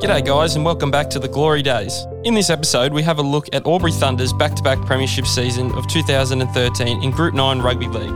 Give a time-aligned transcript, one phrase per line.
[0.00, 2.06] G'day, guys, and welcome back to the Glory Days.
[2.24, 5.72] In this episode, we have a look at Albury Thunder's back to back Premiership season
[5.72, 8.10] of 2013 in Group 9 Rugby League.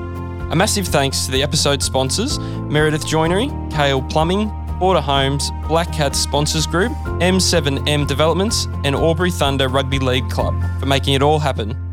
[0.50, 6.14] A massive thanks to the episode sponsors Meredith Joinery, Cale Plumbing, Border Homes, Black Cat
[6.14, 11.87] Sponsors Group, M7M Developments, and Albury Thunder Rugby League Club for making it all happen.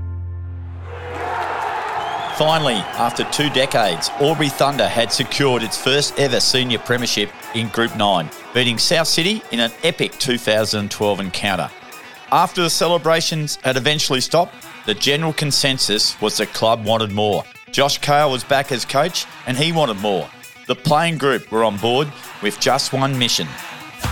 [2.37, 7.95] Finally, after two decades, Albury Thunder had secured its first ever senior premiership in Group
[7.95, 11.71] 9, beating South City in an epic 2012 encounter.
[12.33, 14.53] After the celebrations had eventually stopped,
[14.85, 17.45] the general consensus was the club wanted more.
[17.71, 20.29] Josh Cale was back as coach and he wanted more.
[20.67, 23.47] The playing group were on board with just one mission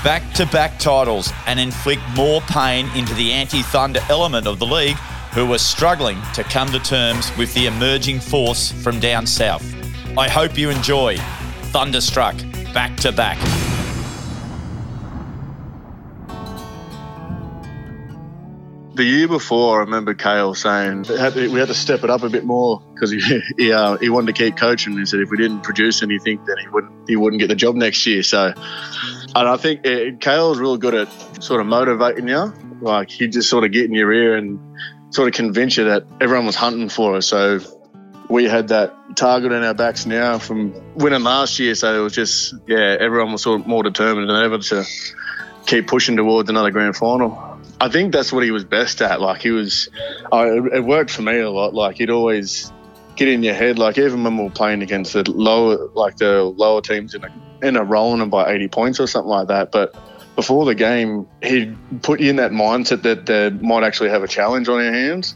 [0.04, 4.66] back to back titles and inflict more pain into the anti Thunder element of the
[4.66, 4.98] league,
[5.34, 9.66] who were struggling to come to terms with the emerging force from down south.
[10.16, 11.18] I hope you enjoy
[11.72, 12.36] Thunderstruck
[12.72, 13.40] back to back.
[18.96, 22.46] The year before, I remember Cale saying we had to step it up a bit
[22.46, 23.20] more because he
[23.58, 24.96] he, uh, he wanted to keep coaching.
[24.96, 27.74] He said if we didn't produce anything, then he wouldn't he wouldn't get the job
[27.74, 28.22] next year.
[28.22, 32.54] So, and I think it, Cale's real good at sort of motivating you.
[32.82, 34.60] Like he just sort of get in your ear and
[35.14, 37.28] sort of convince you that everyone was hunting for us.
[37.28, 37.60] So
[38.30, 41.76] we had that target on our backs now from winning last year.
[41.76, 44.86] So it was just yeah, everyone was sort of more determined than ever to
[45.66, 47.60] keep pushing towards another grand final.
[47.80, 49.22] I think that's what he was best at.
[49.22, 49.90] Like he was,
[50.32, 51.74] uh, it worked for me a lot.
[51.74, 52.72] Like he'd always
[53.16, 53.78] get in your head.
[53.78, 57.34] Like even when we were playing against the lower, like the lower teams in a,
[57.62, 59.72] in a rolling them by 80 points or something like that.
[59.72, 59.96] But
[60.36, 64.28] before the game, he'd put you in that mindset that they might actually have a
[64.28, 65.36] challenge on your hands.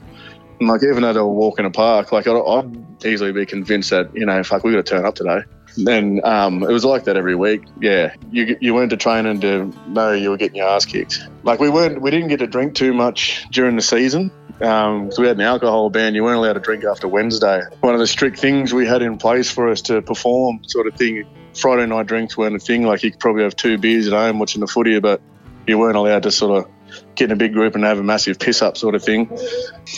[0.60, 3.92] And like even though they were walking a park, like I'd, I'd easily be convinced
[3.92, 5.42] that you know, fuck, we got to turn up today.
[5.86, 7.62] And um, it was like that every week.
[7.80, 11.20] Yeah, you you went to training to know you were getting your ass kicked.
[11.44, 15.22] Like we weren't, we didn't get to drink too much during the season um, so
[15.22, 16.16] we had an alcohol ban.
[16.16, 17.62] You weren't allowed to drink after Wednesday.
[17.82, 20.96] One of the strict things we had in place for us to perform, sort of
[20.96, 21.26] thing.
[21.54, 22.84] Friday night drinks weren't a thing.
[22.84, 25.22] Like you could probably have two beers at home watching the footy, but
[25.66, 26.72] you weren't allowed to sort of
[27.16, 29.30] get in a big group and have a massive piss up sort of thing.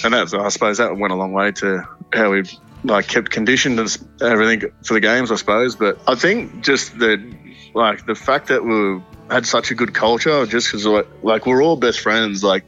[0.03, 2.43] And that's, I suppose, that went a long way to how we
[2.83, 5.75] like kept conditioned and everything for the games, I suppose.
[5.75, 7.33] But I think just the
[7.73, 11.63] like the fact that we had such a good culture, just because like, like we're
[11.63, 12.43] all best friends.
[12.43, 12.65] Like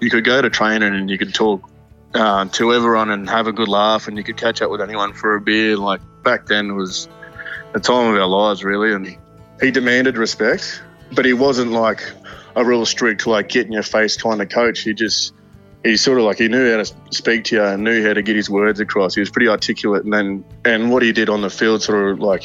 [0.00, 1.68] you could go to training and you could talk
[2.14, 5.12] uh, to everyone and have a good laugh, and you could catch up with anyone
[5.12, 5.76] for a beer.
[5.76, 7.08] Like back then was
[7.72, 8.92] the time of our lives, really.
[8.92, 9.16] And
[9.60, 12.02] he demanded respect, but he wasn't like
[12.54, 14.80] a real strict, like get in your face kind of coach.
[14.80, 15.32] He just
[15.84, 18.22] he sort of like he knew how to speak to you and knew how to
[18.22, 19.14] get his words across.
[19.14, 22.20] He was pretty articulate, and then and what he did on the field sort of
[22.20, 22.44] like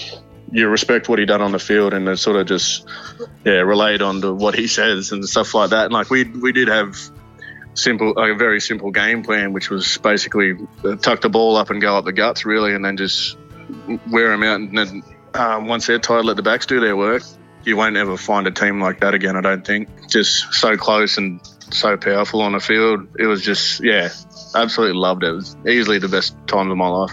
[0.52, 2.88] you respect what he done on the field and it sort of just
[3.44, 5.85] yeah relayed on to what he says and stuff like that.
[5.85, 6.97] And like we we did have
[7.74, 10.56] simple like a very simple game plan, which was basically
[11.02, 13.38] tuck the ball up and go up the guts really, and then just
[14.09, 14.59] wear them out.
[14.59, 15.03] And then
[15.34, 17.24] um, once they're tired, let the backs do their work.
[17.63, 19.90] You won't ever find a team like that again, I don't think.
[20.07, 21.41] Just so close and
[21.72, 23.07] so powerful on the field.
[23.19, 24.09] It was just yeah,
[24.56, 25.28] absolutely loved it.
[25.28, 27.12] It was easily the best time of my life.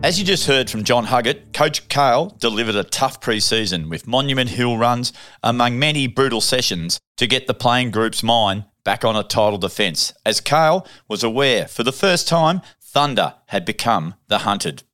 [0.00, 4.50] As you just heard from John Huggett, Coach Cale delivered a tough pre-season with Monument
[4.50, 9.24] Hill runs among many brutal sessions to get the playing group's mind back on a
[9.24, 14.84] title defence, as Cale was aware for the first time Thunder had become the hunted.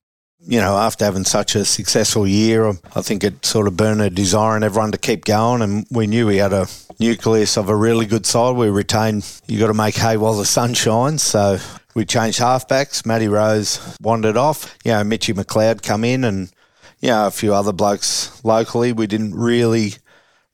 [0.41, 4.09] You know, after having such a successful year, I think it sort of burned a
[4.09, 6.67] desire in everyone to keep going, and we knew we had a
[6.99, 8.57] nucleus of a really good side.
[8.57, 11.59] We retained, you got to make hay while the sun shines, so
[11.95, 13.07] we changed halfbacks.
[13.07, 14.77] Matty Rose wandered off.
[14.85, 16.51] You know, Mitchy McLeod come in and,
[17.01, 18.93] you know, a few other blokes locally.
[18.93, 19.95] We didn't really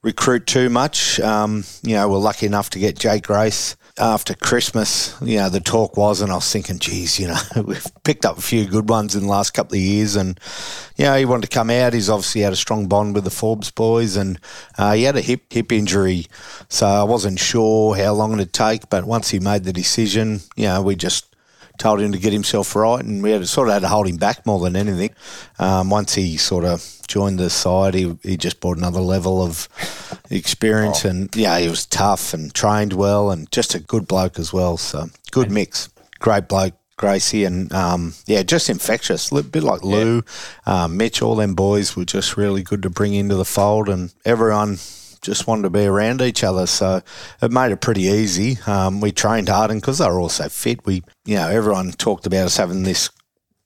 [0.02, 1.20] recruit too much.
[1.20, 5.14] Um, you know, we're lucky enough to get Jake Grace after Christmas.
[5.20, 8.38] You know, the talk was, and I was thinking, geez, you know, we've picked up
[8.38, 10.16] a few good ones in the last couple of years.
[10.16, 10.40] And,
[10.96, 11.92] you know, he wanted to come out.
[11.92, 14.38] He's obviously had a strong bond with the Forbes boys, and
[14.78, 16.26] uh, he had a hip hip injury.
[16.68, 18.88] So I wasn't sure how long it'd take.
[18.88, 21.29] But once he made the decision, you know, we just
[21.80, 24.16] told him to get himself right, and we had sort of had to hold him
[24.16, 25.10] back more than anything.
[25.58, 29.68] Um, once he sort of joined the side, he, he just brought another level of
[30.30, 31.08] experience, oh.
[31.08, 34.76] and yeah, he was tough and trained well, and just a good bloke as well.
[34.76, 35.88] So good mix,
[36.20, 36.74] great bloke.
[36.96, 39.32] Gracie and um, yeah, just infectious.
[39.32, 40.16] A bit like Lou,
[40.66, 40.84] yeah.
[40.84, 44.12] um, Mitch, all them boys were just really good to bring into the fold, and
[44.26, 44.76] everyone
[45.22, 46.66] just wanted to be around each other.
[46.66, 47.02] So
[47.42, 48.58] it made it pretty easy.
[48.66, 51.92] Um, we trained hard, and because they were all so fit, we, you know, everyone
[51.92, 53.10] talked about us having this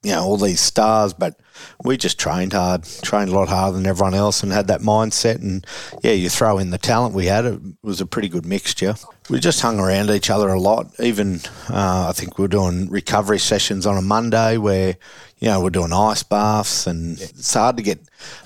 [0.05, 1.39] you know, all these stars, but
[1.83, 5.41] we just trained hard, trained a lot harder than everyone else and had that mindset.
[5.41, 5.65] And
[6.03, 8.93] yeah, you throw in the talent we had, it was a pretty good mixture.
[9.31, 10.93] We just hung around each other a lot.
[10.99, 11.41] Even,
[11.71, 14.97] uh, I think we were doing recovery sessions on a Monday where,
[15.45, 17.99] you know, we're doing ice baths and it's hard to get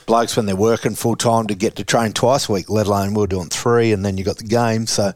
[0.05, 3.13] blokes when they're working full time to get to train twice a week, let alone
[3.13, 4.85] we are doing three and then you've got the game.
[4.85, 5.13] So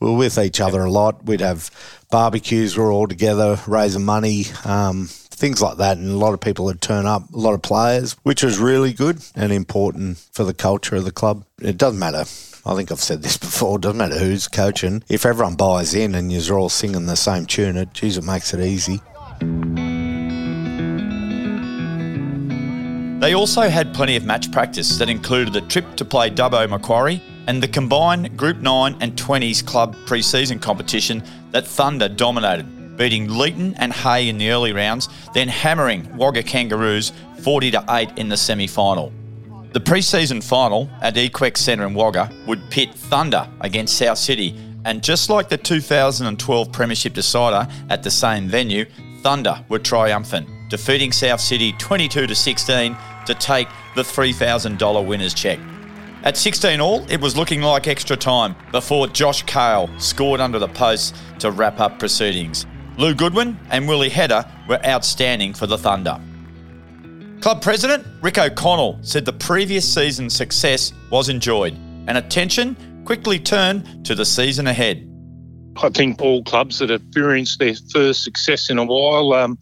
[0.00, 1.24] we are with each other a lot.
[1.24, 1.70] We'd have
[2.10, 4.46] barbecues, we we're all together, raising money.
[4.64, 5.98] Um, things like that.
[5.98, 8.92] And a lot of people would turn up, a lot of players, which was really
[8.92, 11.44] good and important for the culture of the club.
[11.62, 12.24] It doesn't matter.
[12.66, 13.76] I think I've said this before.
[13.76, 15.04] It doesn't matter who's coaching.
[15.08, 18.52] If everyone buys in and you're all singing the same tune, it geez, it makes
[18.52, 19.00] it easy.
[23.20, 27.22] They also had plenty of match practice that included a trip to play Dubbo Macquarie
[27.48, 33.28] and the combined Group 9 and 20s club pre season competition that Thunder dominated beating
[33.28, 37.12] Leeton and Hay in the early rounds, then hammering Wagga Kangaroos
[37.42, 39.12] 40 to 8 in the semi final.
[39.72, 44.58] The pre season final at Equex Centre in Wagga would pit Thunder against South City,
[44.86, 48.86] and just like the 2012 Premiership decider at the same venue,
[49.22, 52.96] Thunder were triumphant, defeating South City 22 to 16
[53.26, 55.60] to take the $3,000 winner's cheque.
[56.22, 60.68] At 16 all, it was looking like extra time before Josh Cale scored under the
[60.68, 62.66] post to wrap up proceedings.
[62.98, 66.20] Lou Goodwin and Willie Hedder were outstanding for the Thunder.
[67.40, 71.72] Club president Rick O'Connell said the previous season's success was enjoyed
[72.06, 72.76] and attention
[73.06, 75.06] quickly turned to the season ahead.
[75.76, 79.58] I think all clubs that have experienced their first success in a while um,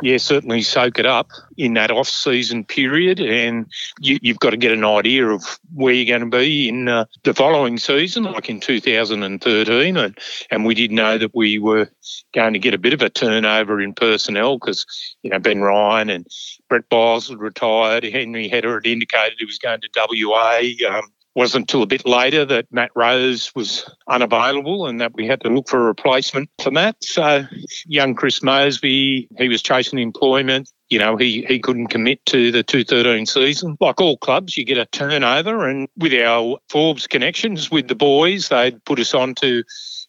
[0.00, 3.66] yeah, certainly soak it up in that off season period, and
[4.00, 7.04] you, have got to get an idea of where you're going to be in uh,
[7.24, 9.96] the following season, like in 2013.
[9.96, 10.18] And,
[10.50, 11.88] and we did know that we were
[12.34, 14.86] going to get a bit of a turnover in personnel because,
[15.22, 16.26] you know, Ben Ryan and
[16.68, 18.04] Brett Biles had retired.
[18.04, 20.60] Henry Hedder had indicated he was going to WA.
[20.88, 25.40] Um, wasn't until a bit later that Matt Rose was unavailable and that we had
[25.42, 26.96] to look for a replacement for Matt.
[27.02, 27.44] So
[27.86, 30.70] young Chris Moseby, he was chasing employment.
[30.90, 33.76] You know, he, he couldn't commit to the 213 season.
[33.80, 35.66] Like all clubs, you get a turnover.
[35.66, 39.64] And with our Forbes connections with the boys, they'd put us on to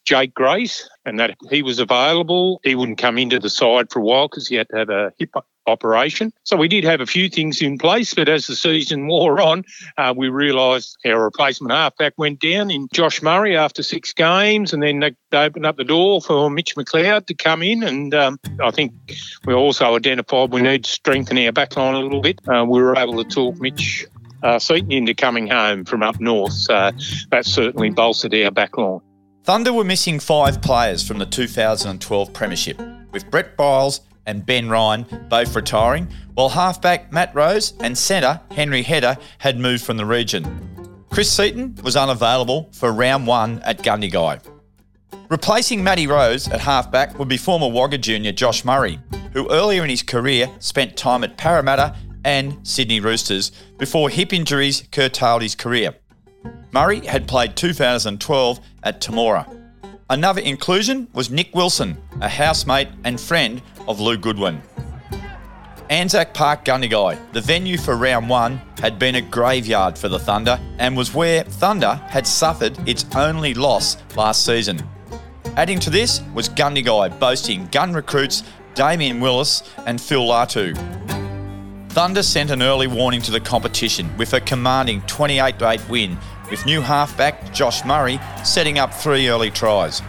[0.05, 2.59] Jake Grace, and that he was available.
[2.63, 5.13] He wouldn't come into the side for a while because he had to have a
[5.17, 5.29] hip
[5.67, 6.31] operation.
[6.43, 9.63] So we did have a few things in place, but as the season wore on,
[9.97, 14.83] uh, we realised our replacement halfback went down in Josh Murray after six games, and
[14.83, 17.83] then they, opened up the door for Mitch McLeod to come in.
[17.83, 18.93] And um, I think
[19.45, 22.39] we also identified we need to strengthen our backline a little bit.
[22.47, 24.05] Uh, we were able to talk Mitch
[24.43, 26.91] uh, Seaton into coming home from up north, so
[27.31, 29.01] that certainly bolstered our backline.
[29.43, 32.81] Thunder were missing five players from the 2012 Premiership,
[33.11, 38.83] with Brett Biles and Ben Ryan both retiring, while halfback Matt Rose and centre Henry
[38.83, 41.05] Hedder had moved from the region.
[41.09, 44.41] Chris Seaton was unavailable for round one at Gundagai.
[45.29, 48.99] Replacing Matty Rose at halfback would be former Wagga junior Josh Murray,
[49.33, 51.95] who earlier in his career spent time at Parramatta
[52.25, 55.95] and Sydney Roosters before hip injuries curtailed his career.
[56.71, 59.62] Murray had played 2012 at Temora.
[60.09, 64.61] Another inclusion was Nick Wilson, a housemate and friend of Lou Goodwin.
[65.89, 70.59] Anzac Park Gundagai, the venue for round one, had been a graveyard for the Thunder
[70.77, 74.81] and was where Thunder had suffered its only loss last season.
[75.55, 78.43] Adding to this was Gundagai boasting gun recruits
[78.75, 80.75] Damien Willis and Phil Latu.
[81.91, 86.17] Thunder sent an early warning to the competition with a commanding 28 8 win
[86.49, 90.01] with new halfback Josh Murray setting up three early tries.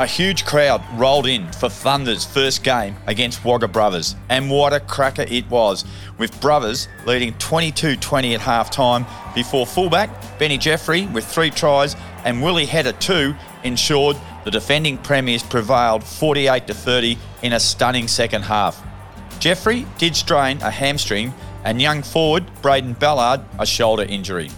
[0.00, 4.80] A huge crowd rolled in for Thunder's first game against Wagga Brothers, and what a
[4.80, 5.84] cracker it was,
[6.18, 11.94] with Brothers leading 22 20 at half time before fullback Benny Jeffrey with three tries
[12.24, 18.42] and Willie Hedder two ensured the defending premiers prevailed 48 30 in a stunning second
[18.42, 18.82] half.
[19.38, 21.32] Jeffrey did strain a hamstring,
[21.64, 24.50] and young forward Braden Ballard a shoulder injury.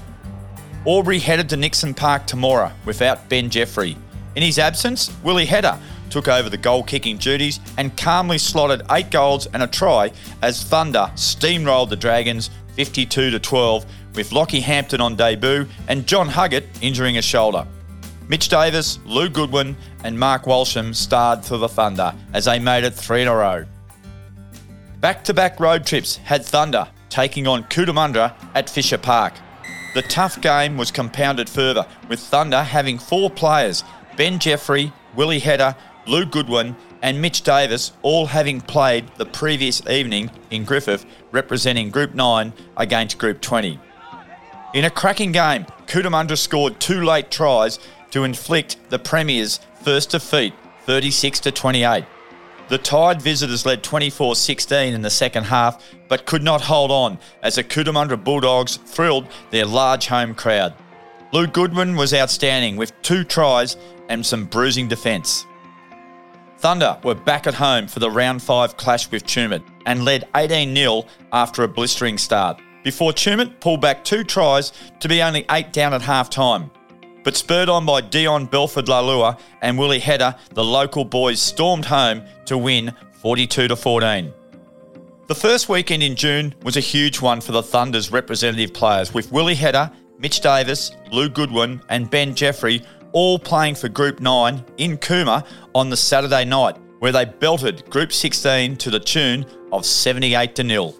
[0.87, 3.97] Albury headed to Nixon Park Temora without Ben Jeffrey.
[4.37, 5.77] In his absence, Willie Hedder
[6.11, 10.13] took over the goal kicking duties and calmly slotted eight goals and a try
[10.43, 16.29] as Thunder steamrolled the Dragons 52 to 12 with Lockie Hampton on debut and John
[16.29, 17.67] Huggett injuring a shoulder.
[18.29, 22.95] Mitch Davis, Lou Goodwin, and Mark Walsham starred for the Thunder as they made it
[22.95, 23.65] three in a row.
[25.01, 29.33] Back to back road trips had Thunder taking on Cootamundra at Fisher Park.
[29.97, 33.83] The tough game was compounded further, with Thunder having four players
[34.19, 35.75] Ben Jeffrey, Willie Hedder,
[36.07, 42.15] Lou Goodwin, and Mitch Davis, all having played the previous evening in Griffith, representing Group
[42.15, 43.81] 9 against Group 20.
[44.75, 47.79] In a cracking game, Cootamundra scored two late tries
[48.11, 50.53] to inflict the Premier's first defeat,
[50.85, 52.05] 36 to 28.
[52.69, 57.19] The Tide visitors led 24 16 in the second half, but could not hold on
[57.43, 60.75] as the Cootamundra Bulldogs thrilled their large home crowd.
[61.33, 63.77] Lou Goodwin was outstanding with two tries
[64.09, 65.45] and some bruising defence.
[66.59, 70.75] Thunder were back at home for the round 5 clash with Tumut and led 18
[70.75, 75.73] 0 after a blistering start, before Tumut pulled back two tries to be only 8
[75.73, 76.71] down at half time.
[77.27, 82.23] But spurred on by Dion Belford Leilua and Willie Hedder, the local boys stormed home
[82.45, 84.33] to win 42 14.
[85.27, 89.33] The first weekend in June was a huge one for the Thunder's representative players, with
[89.33, 89.91] Willie Hedder,
[90.21, 92.81] Mitch Davis, Lou Goodwin, and Ben Jeffrey
[93.11, 98.13] all playing for Group 9 in Cooma on the Saturday night, where they belted Group
[98.13, 100.95] 16 to the tune of 78 to nil.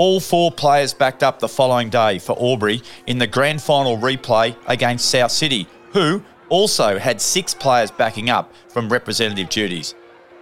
[0.00, 4.56] All four players backed up the following day for Albury in the grand final replay
[4.66, 9.94] against South City, who also had six players backing up from representative duties.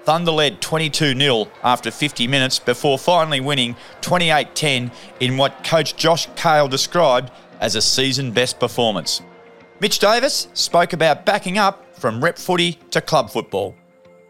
[0.04, 5.96] Thunder led 22 0 after 50 minutes before finally winning 28 10 in what coach
[5.96, 9.22] Josh Cale described as a season best performance.
[9.80, 13.74] Mitch Davis spoke about backing up from rep footy to club football.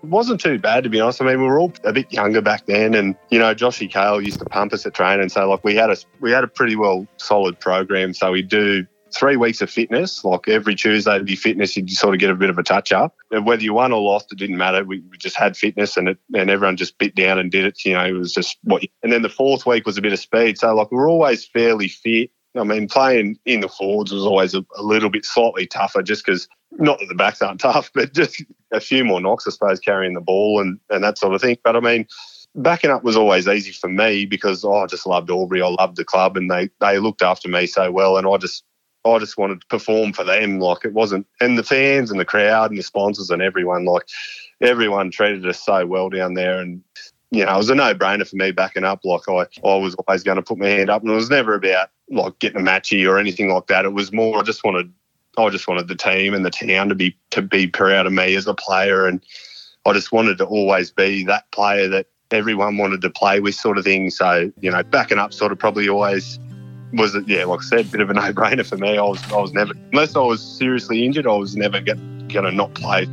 [0.03, 1.21] It wasn't too bad to be honest.
[1.21, 4.21] I mean, we were all a bit younger back then, and you know, Joshy Cale
[4.21, 5.29] used to pump us at training.
[5.29, 8.15] So like, we had a we had a pretty well solid program.
[8.15, 10.25] So we do three weeks of fitness.
[10.25, 12.93] Like every Tuesday to be fitness, you'd sort of get a bit of a touch
[12.93, 13.15] up.
[13.31, 14.85] And whether you won or lost, it didn't matter.
[14.85, 17.85] We, we just had fitness, and it, and everyone just bit down and did it.
[17.85, 18.83] You know, it was just what.
[18.83, 20.59] You, and then the fourth week was a bit of speed.
[20.59, 22.31] So like, we we're always fairly fit.
[22.59, 26.25] I mean, playing in the forwards was always a, a little bit slightly tougher just
[26.25, 29.81] because, not that the backs aren't tough, but just a few more knocks, I suppose,
[29.81, 31.59] carrying the ball and, and that sort of thing.
[31.63, 32.07] But I mean,
[32.55, 35.63] backing up was always easy for me because oh, I just loved Albury.
[35.63, 38.17] I loved the club and they, they looked after me so well.
[38.17, 38.65] And I just,
[39.05, 40.59] I just wanted to perform for them.
[40.59, 44.09] Like it wasn't, and the fans and the crowd and the sponsors and everyone, like
[44.61, 46.59] everyone treated us so well down there.
[46.59, 46.83] And
[47.31, 49.05] you know, it was a no-brainer for me backing up.
[49.05, 51.55] Like I, I was always going to put my hand up, and it was never
[51.55, 53.85] about like getting a matchy or anything like that.
[53.85, 54.93] It was more I just wanted,
[55.37, 58.35] I just wanted the team and the town to be to be proud of me
[58.35, 59.25] as a player, and
[59.85, 63.79] I just wanted to always be that player that everyone wanted to play with, sort
[63.79, 64.11] of thing.
[64.11, 66.39] So you know, backing up sort of probably always
[66.95, 68.97] was yeah, like I said, a bit of a no-brainer for me.
[68.97, 72.53] I was I was never unless I was seriously injured, I was never going to
[72.53, 73.07] not play.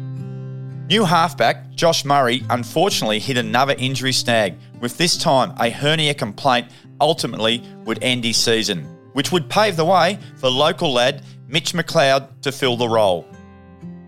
[0.87, 6.67] New halfback Josh Murray unfortunately hit another injury snag, with this time a hernia complaint
[7.01, 12.27] ultimately would end his season, which would pave the way for local lad Mitch McLeod
[12.41, 13.25] to fill the role.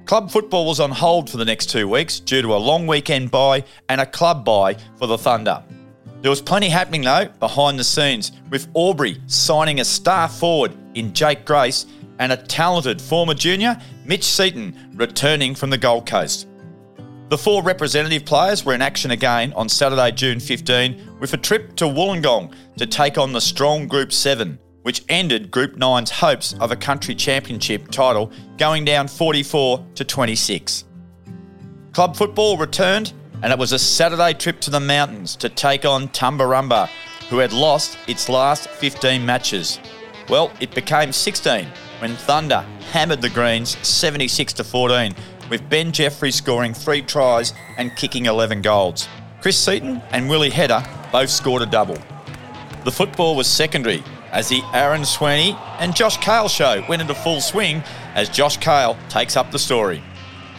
[0.05, 3.31] Club football was on hold for the next two weeks due to a long weekend
[3.31, 5.63] bye and a club bye for the Thunder.
[6.21, 11.11] There was plenty happening though behind the scenes, with Albury signing a star forward in
[11.13, 11.87] Jake Grace
[12.19, 16.47] and a talented former junior, Mitch Seaton, returning from the Gold Coast.
[17.29, 21.75] The four representative players were in action again on Saturday, June 15, with a trip
[21.75, 26.71] to Wollongong to take on the strong Group 7, which ended Group 9's hopes of
[26.71, 30.85] a country championship title going down 44 to 26.
[31.91, 33.11] Club football returned,
[33.43, 36.87] and it was a Saturday trip to the mountains to take on Tumbarumba,
[37.29, 39.81] who had lost its last 15 matches.
[40.29, 41.67] Well, it became 16
[41.99, 45.13] when Thunder hammered the Greens 76 to 14
[45.49, 49.07] with Ben Jeffrey scoring three tries and kicking 11 goals.
[49.41, 51.97] Chris Seaton and Willie Hedder both scored a double.
[52.83, 57.41] The football was secondary as the Aaron Sweeney and Josh Cale show went into full
[57.41, 57.83] swing
[58.15, 60.03] as Josh Cale takes up the story.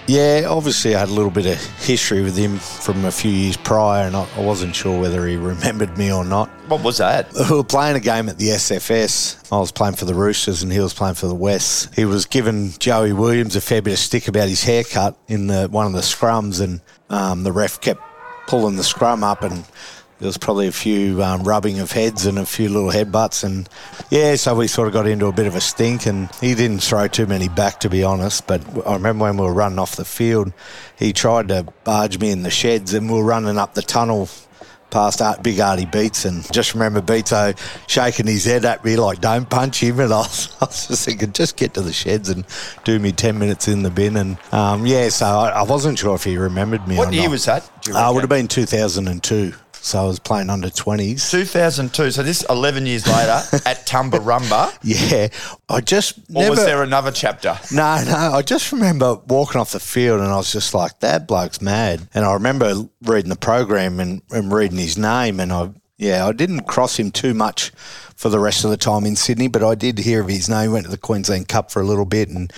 [0.08, 3.58] Yeah, obviously I had a little bit of history with him from a few years
[3.58, 6.48] prior, and I, wasn't sure whether he remembered me or not.
[6.68, 7.30] What was that?
[7.50, 9.52] We were playing a game at the SFS.
[9.52, 11.94] I was playing for the Roosters, and he was playing for the Wests.
[11.94, 15.68] He was giving Joey Williams a fair bit of stick about his haircut in the
[15.68, 18.00] one of the scrums, and um, the ref kept
[18.46, 19.66] pulling the scrum up and
[20.18, 23.68] there was probably a few um, rubbing of heads and a few little headbutts, and
[24.10, 26.06] yeah, so we sort of got into a bit of a stink.
[26.06, 28.46] And he didn't throw too many back, to be honest.
[28.46, 30.52] But I remember when we were running off the field,
[30.96, 34.28] he tried to barge me in the sheds, and we were running up the tunnel
[34.90, 37.52] past Art, Big Artie Beetson just remember Beato
[37.86, 39.98] shaking his head at me like, don't punch him.
[40.08, 42.44] And I was, I was just thinking, just get to the sheds and
[42.84, 44.16] do me 10 minutes in the bin.
[44.16, 47.30] And um, yeah, so I, I, wasn't sure if he remembered me What year not.
[47.30, 47.68] was that?
[47.92, 49.52] Uh, would have been 2002.
[49.88, 51.30] So I was playing under 20s.
[51.30, 52.10] 2002.
[52.10, 54.76] So this 11 years later at Tumbarumba.
[54.82, 55.28] Yeah.
[55.68, 56.50] I just Or never.
[56.50, 57.58] was there another chapter?
[57.72, 58.32] No, no.
[58.34, 62.06] I just remember walking off the field and I was just like, that bloke's mad.
[62.12, 65.40] And I remember reading the program and, and reading his name.
[65.40, 67.72] And I, yeah, I didn't cross him too much
[68.14, 70.72] for the rest of the time in Sydney, but I did hear of his name.
[70.72, 72.28] Went to the Queensland Cup for a little bit.
[72.28, 72.52] And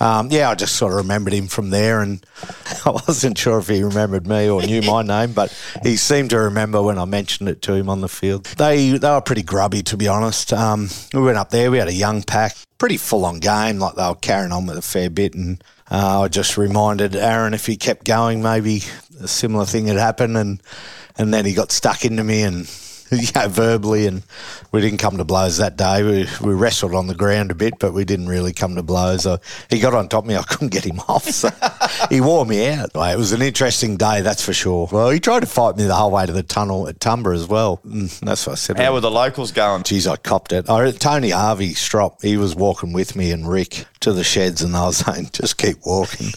[0.00, 2.02] um, yeah, I just sort of remembered him from there.
[2.02, 2.24] And
[2.86, 5.50] I wasn't sure if he remembered me or knew my name, but
[5.82, 8.44] he seemed to remember when I mentioned it to him on the field.
[8.44, 10.52] They, they were pretty grubby, to be honest.
[10.52, 13.94] Um, we went up there, we had a young pack pretty full on game, like
[13.94, 15.34] they were carrying on with a fair bit.
[15.34, 18.82] And uh, I just reminded Aaron if he kept going, maybe
[19.20, 20.36] a similar thing had happened.
[20.36, 20.62] And,
[21.16, 22.68] and then he got stuck into me and
[23.34, 24.22] yeah, verbally, and
[24.72, 26.02] we didn't come to blows that day.
[26.02, 29.26] We, we wrestled on the ground a bit, but we didn't really come to blows.
[29.26, 30.36] Uh, he got on top of me.
[30.36, 31.24] I couldn't get him off.
[31.24, 31.50] So
[32.10, 32.90] he wore me out.
[32.94, 34.88] It was an interesting day, that's for sure.
[34.90, 37.46] Well, he tried to fight me the whole way to the tunnel at Tumba as
[37.46, 37.80] well.
[37.86, 38.78] Mm, that's what I said.
[38.78, 39.82] How were the locals going?
[39.82, 40.68] Geez, I copped it.
[40.70, 44.76] I, Tony Harvey Strop, he was walking with me and Rick to the sheds, and
[44.76, 46.28] I was saying, just keep walking.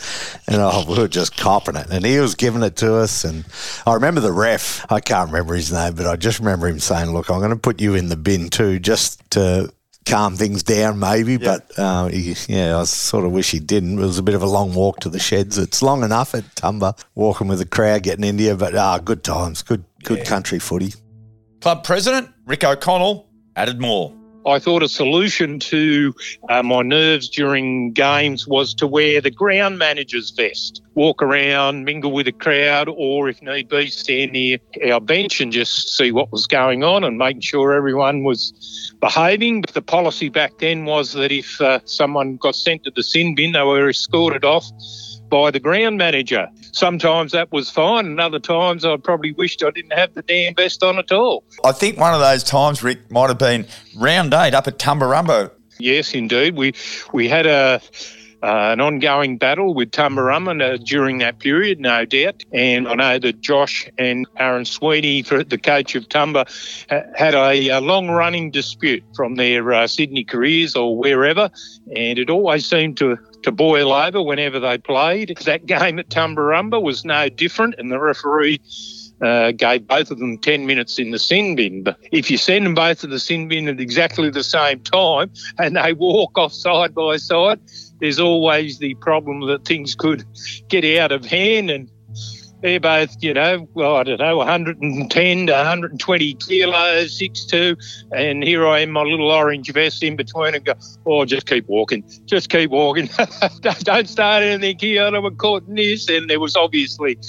[0.48, 1.88] And oh, we were just copping it.
[1.90, 3.24] And he was giving it to us.
[3.24, 3.46] And
[3.86, 7.12] I remember the ref, I can't remember his name, but I just remember him saying,
[7.12, 9.72] look, I'm going to put you in the bin too, just to
[10.06, 11.38] calm things down maybe.
[11.38, 14.00] But uh, he, yeah, I sort of wish he didn't.
[14.00, 15.58] It was a bit of a long walk to the sheds.
[15.58, 19.24] It's long enough at Tumba, walking with the crowd getting into you, but ah, good
[19.24, 20.94] times, good, good country footy.
[21.60, 24.17] Club president Rick O'Connell added more.
[24.48, 26.16] I thought a solution to
[26.50, 32.14] uh, my nerves during games was to wear the ground manager's vest, walk around, mingle
[32.14, 34.58] with the crowd, or if need be, stand near
[34.90, 39.60] our bench and just see what was going on and making sure everyone was behaving.
[39.60, 43.36] But the policy back then was that if uh, someone got sent to the sin
[43.36, 44.72] bin, they were escorted off
[45.30, 46.48] by the ground manager.
[46.72, 50.56] Sometimes that was fine, and other times I probably wished I didn't have the damn
[50.56, 51.44] vest on at all.
[51.64, 55.52] I think one of those times, Rick, might have been round eight up at Tumbarumba.
[55.80, 56.56] Yes, indeed.
[56.56, 56.74] We
[57.14, 57.82] we had a
[58.44, 62.44] uh, an ongoing battle with Tumbarumba uh, during that period, no doubt.
[62.52, 66.46] And I know that Josh and Aaron Sweeney, the coach of Tumba,
[66.90, 71.50] had a, a long running dispute from their uh, Sydney careers or wherever.
[71.96, 75.38] And it always seemed to to boil over whenever they played.
[75.46, 78.60] That game at Tumbarumba was no different, and the referee
[79.22, 81.84] uh, gave both of them 10 minutes in the sin bin.
[81.84, 85.32] But if you send them both to the sin bin at exactly the same time
[85.58, 87.60] and they walk off side by side,
[88.00, 90.24] there's always the problem that things could
[90.68, 91.90] get out of hand and
[92.62, 97.78] they're both, you know, well, I don't know, 110 to 120 kilos, 6'2",
[98.12, 100.74] and here I am, my little orange vest in between, and go,
[101.06, 103.10] oh, just keep walking, just keep walking,
[103.62, 107.20] don't start anything here, I don't caught in this, and there was obviously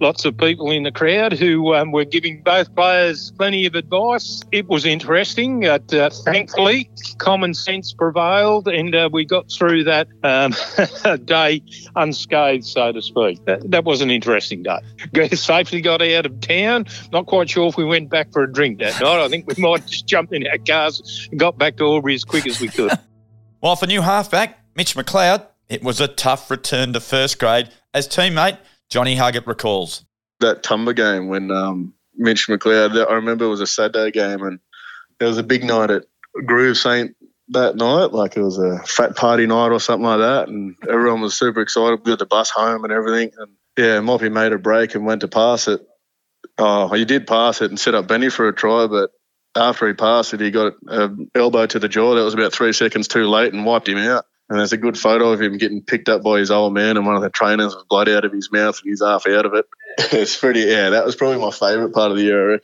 [0.00, 4.42] lots of people in the crowd who um, were giving both players plenty of advice.
[4.52, 10.08] It was interesting, but uh, thankfully, common sense prevailed, and uh, we got through that
[10.22, 10.54] um,
[11.24, 11.62] day
[11.96, 13.44] unscathed, so to speak.
[13.44, 15.28] That, that was an interesting day.
[15.34, 16.86] Safely got out of town.
[17.12, 19.24] Not quite sure if we went back for a drink that night.
[19.24, 22.24] I think we might just jumped in our cars and got back to Albury as
[22.24, 22.92] quick as we could.
[23.60, 28.06] While for new halfback, Mitch McLeod, it was a tough return to first grade as
[28.08, 28.58] teammate
[28.90, 30.04] Johnny Huggett recalls.
[30.40, 34.60] That Tumba game when um, Mitch McLeod, I remember it was a Saturday game and
[35.18, 36.04] there was a big night at
[36.46, 37.16] Groove Saint
[37.48, 41.20] that night, like it was a fat party night or something like that, and everyone
[41.20, 42.00] was super excited.
[42.04, 45.22] We got the bus home and everything, and yeah, Moppy made a break and went
[45.22, 45.80] to pass it.
[46.58, 49.10] Oh, he did pass it and set up Benny for a try, but
[49.56, 52.14] after he passed it, he got an elbow to the jaw.
[52.14, 54.24] That was about three seconds too late and wiped him out.
[54.48, 57.04] And there's a good photo of him getting picked up by his old man, and
[57.04, 59.54] one of the trainers with blood out of his mouth, and he's half out of
[59.54, 59.66] it.
[60.12, 60.90] It's pretty, yeah.
[60.90, 62.60] That was probably my favourite part of the year.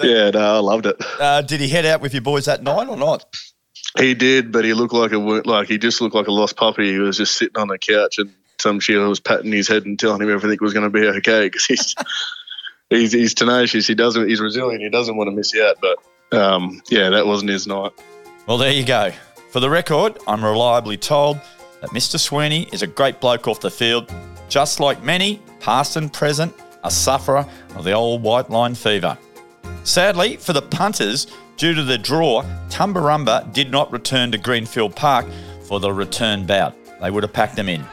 [0.24, 0.96] yeah, no, I loved it.
[1.20, 3.26] Uh, did he head out with your boys that night or not?
[3.98, 6.92] He did, but he looked like a like he just looked like a lost puppy.
[6.92, 9.98] He was just sitting on the couch, and some Sheila was patting his head and
[9.98, 11.94] telling him everything was going to be okay because he's
[12.90, 13.86] he's he's tenacious.
[13.86, 14.28] He doesn't.
[14.28, 14.82] He's resilient.
[14.82, 15.76] He doesn't want to miss out.
[15.80, 17.92] But um, yeah, that wasn't his night.
[18.46, 19.12] Well, there you go.
[19.52, 21.38] For the record, I'm reliably told
[21.82, 22.18] that Mr.
[22.18, 24.10] Sweeney is a great bloke off the field,
[24.48, 27.44] just like many, past and present, a sufferer
[27.76, 29.18] of the old white line fever.
[29.84, 31.26] Sadly, for the punters,
[31.58, 35.26] due to the draw, Tumbarumba did not return to Greenfield Park
[35.64, 36.74] for the return bout.
[37.02, 37.84] They would have packed them in.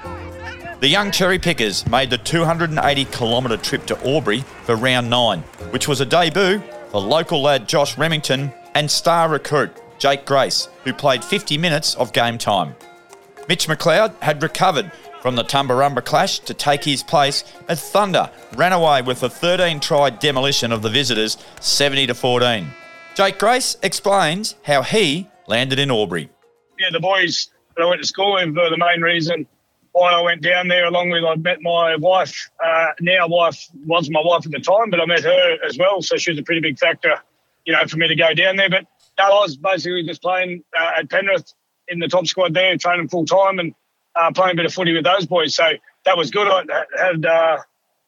[0.80, 5.40] The young cherry pickers made the 280 kilometre trip to Albury for round nine,
[5.72, 10.94] which was a debut for local lad Josh Remington and star recruit Jake Grace, who
[10.94, 12.76] played 50 minutes of game time.
[13.48, 18.74] Mitch McLeod had recovered from the Tumbarumba clash to take his place as Thunder ran
[18.74, 22.68] away with a 13 try demolition of the visitors 70 to 14.
[23.16, 26.30] Jake Grace explains how he landed in Albury.
[26.80, 29.46] Yeah, the boys that I went to school with were the main reason
[29.92, 32.50] why I went down there, along with I met my wife.
[32.64, 36.02] Uh, now, wife was my wife at the time, but I met her as well,
[36.02, 37.16] so she was a pretty big factor,
[37.66, 38.70] you know, for me to go down there.
[38.70, 38.86] But
[39.20, 41.54] I was basically just playing uh, at Penrith
[41.88, 43.74] in the top squad there, training full time, and
[44.16, 45.56] uh, playing a bit of footy with those boys.
[45.56, 45.64] So
[46.06, 46.48] that was good.
[46.48, 46.64] I
[46.98, 47.58] had uh,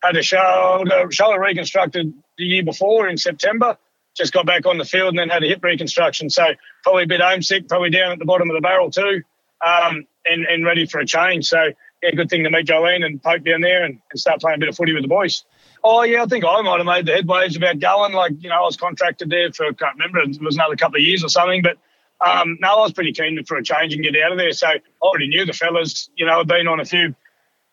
[0.02, 3.78] had a shoulder shoulder reconstructed the year before in September.
[4.16, 6.30] Just got back on the field and then had a hip reconstruction.
[6.30, 6.46] So
[6.84, 9.24] probably a bit homesick, probably down at the bottom of the barrel too,
[9.66, 11.48] um, and and ready for a change.
[11.48, 11.72] So
[12.02, 14.60] yeah, good thing to meet Jolene and poke down there and, and start playing a
[14.60, 15.44] bit of footy with the boys.
[15.84, 18.14] Oh yeah, I think I might have made the headways about going.
[18.14, 20.98] Like you know, I was contracted there for I can't remember it was another couple
[20.98, 21.78] of years or something, but
[22.26, 24.52] um, no, I was pretty keen for a change and get out of there.
[24.52, 26.10] So I already knew the fellas.
[26.16, 27.16] You know, I'd been on a few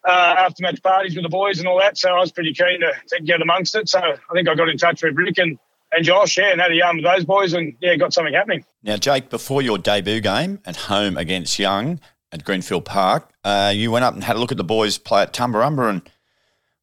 [0.07, 1.99] uh, after match parties with the boys and all that.
[1.99, 3.89] So I was pretty keen to, to, get amongst it.
[3.89, 5.59] So I think I got in touch with Rick and,
[5.93, 8.65] and Josh, yeah, and had a yarn with those boys and yeah, got something happening.
[8.83, 12.01] Now, Jake, before your debut game at home against Young
[12.33, 15.23] at Greenfield Park, uh, you went up and had a look at the boys play
[15.23, 16.11] at Tumbarumba and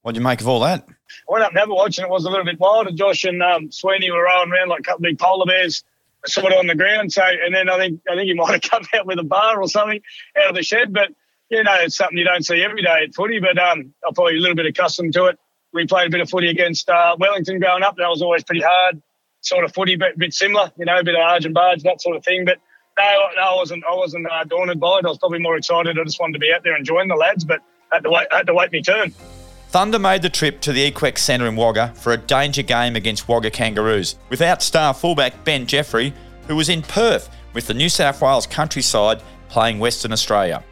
[0.01, 0.87] what did you make of all that?
[1.29, 2.87] I went up and had a watch and it was a little bit wild.
[2.87, 5.83] And Josh and um, Sweeney were rolling around like a couple of big polar bears
[6.27, 7.11] sort of on the ground.
[7.11, 9.61] So, and then I think I think he might have come out with a bar
[9.61, 10.01] or something
[10.39, 10.93] out of the shed.
[10.93, 11.09] But
[11.49, 13.39] you know, it's something you don't see every day at footy.
[13.39, 15.39] But um, I'm probably a little bit accustomed to it.
[15.73, 17.97] We played a bit of footy against uh, Wellington growing up.
[17.97, 19.01] That was always pretty hard,
[19.41, 20.71] sort of footy, but a bit similar.
[20.77, 22.45] You know, a bit of arge and barge, that sort of thing.
[22.45, 22.59] But
[22.97, 23.03] no,
[23.35, 23.83] no, I wasn't.
[23.85, 25.05] I wasn't uh, daunted by it.
[25.05, 25.99] I was probably more excited.
[25.99, 28.27] I just wanted to be out there and join the lads, but had to wait.
[28.31, 29.13] Had to wait my turn.
[29.75, 33.27] Thunder made the trip to the Equex Centre in Wagga for a danger game against
[33.27, 36.13] Wagga Kangaroos, without star fullback Ben Jeffrey,
[36.47, 40.63] who was in Perth with the New South Wales countryside playing Western Australia.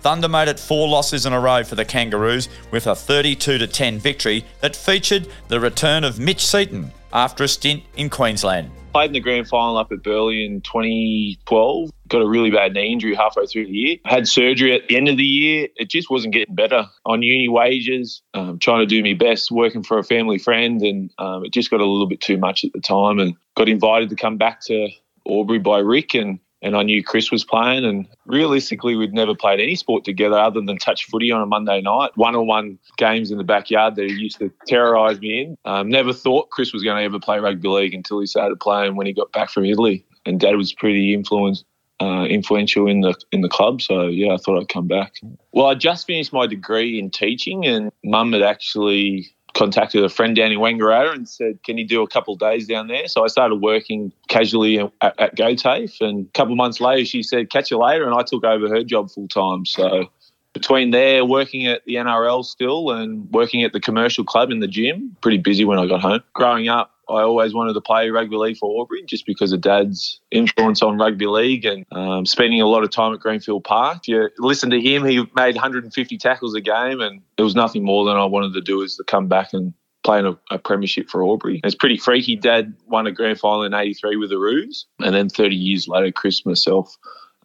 [0.00, 3.98] Thunder made it four losses in a row for the Kangaroos with a 32 10
[3.98, 8.70] victory that featured the return of Mitch Seaton after a stint in Queensland.
[8.98, 11.90] Played in the grand final up at Burleigh in 2012.
[12.08, 13.96] Got a really bad knee injury halfway through the year.
[14.04, 15.68] Had surgery at the end of the year.
[15.76, 16.84] It just wasn't getting better.
[17.06, 21.12] On uni wages, um, trying to do my best, working for a family friend, and
[21.18, 23.20] um, it just got a little bit too much at the time.
[23.20, 24.88] And got invited to come back to
[25.28, 27.84] Albury by Rick, and and I knew Chris was playing.
[27.84, 31.80] And realistically, we'd never played any sport together other than touch footy on a Monday
[31.80, 32.10] night.
[32.16, 35.58] One on one games in the backyard that he used to terrorise me in.
[35.64, 38.96] Um, never thought Chris was going to ever play rugby league until he started playing
[38.96, 40.04] when he got back from Italy.
[40.26, 41.64] And Dad was pretty influenced.
[42.00, 45.14] Uh, influential in the in the club, so yeah, I thought I'd come back.
[45.50, 50.36] Well, I just finished my degree in teaching, and Mum had actually contacted a friend
[50.36, 53.26] down in Wangaratta and said, "Can you do a couple days down there?" So I
[53.26, 57.78] started working casually at, at GoTAFE, and a couple months later, she said, "Catch you
[57.78, 59.66] later," and I took over her job full time.
[59.66, 60.08] So
[60.52, 64.68] between there, working at the NRL still and working at the commercial club in the
[64.68, 66.22] gym, pretty busy when I got home.
[66.34, 70.20] Growing up, I always wanted to play rugby league for Albury just because of Dad's
[70.30, 74.06] influence on rugby league and um, spending a lot of time at Greenfield Park.
[74.06, 78.04] You listen to him, he made 150 tackles a game, and it was nothing more
[78.04, 79.72] than I wanted to do is to come back and
[80.04, 81.22] play in a, a premiership for.
[81.22, 82.36] And it's pretty freaky.
[82.36, 86.12] Dad won a grand final in '83 with the Roos, and then 30 years later,
[86.12, 86.96] Chris myself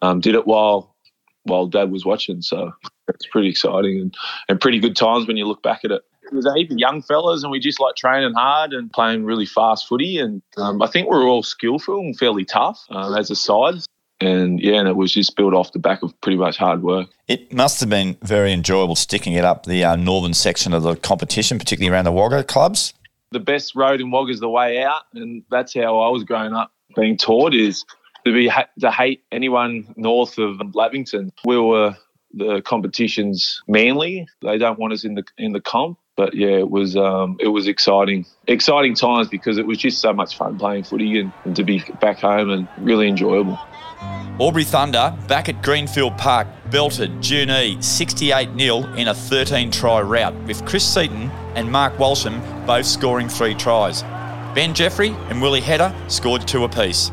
[0.02, 0.94] um, did it while
[1.44, 2.42] while Dad was watching.
[2.42, 2.72] So
[3.08, 4.14] it's pretty exciting and,
[4.48, 7.02] and pretty good times when you look back at it there's a heap of young
[7.02, 10.18] fellas, and we just like training hard and playing really fast footy.
[10.18, 13.74] And um, I think we're all skillful and fairly tough uh, as a side.
[14.20, 17.08] And yeah, and it was just built off the back of pretty much hard work.
[17.26, 20.94] It must have been very enjoyable sticking it up the uh, northern section of the
[20.96, 22.94] competition, particularly around the Wagga clubs.
[23.32, 26.52] The best road in Wagga is the way out, and that's how I was growing
[26.52, 27.84] up being taught is
[28.24, 31.32] to be to hate anyone north of Lavington.
[31.44, 31.96] We were
[32.32, 34.26] the competitions Manly.
[34.42, 37.48] They don't want us in the in the comp but yeah, it was um, it
[37.48, 41.56] was exciting, exciting times because it was just so much fun playing footy and, and
[41.56, 43.58] to be back home and really enjoyable.
[44.40, 50.34] Albury Thunder back at Greenfield Park belted Junee 68 0 in a 13 try rout
[50.44, 54.02] with Chris Seaton and Mark Walsham both scoring three tries.
[54.54, 57.10] Ben Jeffrey and Willie Hedder scored two apiece.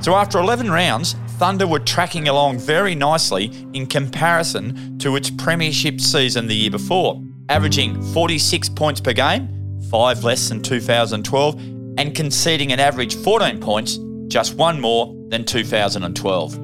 [0.00, 6.00] So after 11 rounds, Thunder were tracking along very nicely in comparison to its premiership
[6.00, 11.54] season the year before averaging 46 points per game, five less than 2012,
[11.98, 16.58] and conceding an average 14 points, just one more than 2012.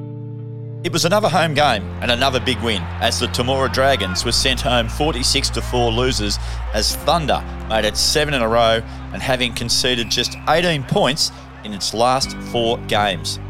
[0.84, 4.60] It was another home game and another big win as the Temora Dragons were sent
[4.60, 6.38] home 46 to 4 losers
[6.72, 8.80] as Thunder made it seven in a row
[9.12, 11.32] and having conceded just 18 points
[11.64, 13.40] in its last four games.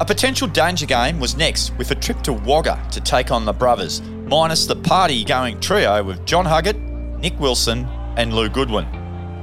[0.00, 3.52] A potential danger game was next with a trip to Wagga to take on the
[3.52, 4.00] Brothers,
[4.32, 6.78] minus the party going trio with John Huggett,
[7.20, 7.84] Nick Wilson,
[8.16, 8.86] and Lou Goodwin.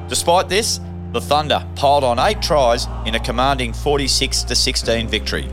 [0.07, 0.79] Despite this,
[1.13, 5.47] the Thunder piled on eight tries in a commanding 46 16 victory.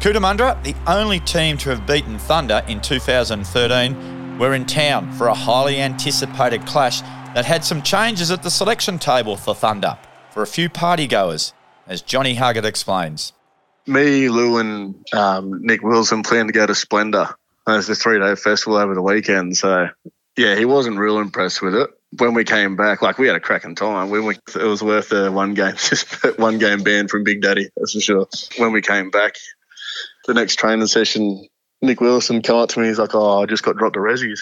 [0.00, 5.34] Cootamundra, the only team to have beaten Thunder in 2013, were in town for a
[5.34, 7.02] highly anticipated clash
[7.34, 9.98] that had some changes at the selection table for Thunder
[10.30, 11.52] for a few partygoers,
[11.86, 13.34] as Johnny Huggett explains.
[13.86, 16.74] Me, Lou, and um, Nick Wilson planned to go to
[17.62, 19.56] Splendour as a three day festival over the weekend.
[19.56, 19.88] So,
[20.36, 21.90] yeah, he wasn't real impressed with it.
[22.18, 24.10] When we came back, like we had a cracking time.
[24.10, 27.70] When we, it was worth a one game, just one game ban from Big Daddy,
[27.76, 28.26] that's for sure.
[28.58, 29.34] When we came back,
[30.26, 31.46] the next training session,
[31.80, 32.88] Nick Wilson come up to me.
[32.88, 34.40] He's like, "Oh, I just got dropped to resis."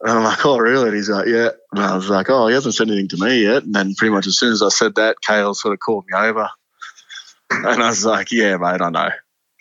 [0.00, 2.54] And I'm like, "Oh, really?" And he's like, "Yeah." And I was like, "Oh, he
[2.54, 4.94] hasn't said anything to me yet." And then pretty much as soon as I said
[4.96, 6.48] that, Cale sort of called me over,
[7.50, 9.10] and I was like, "Yeah, mate, I know."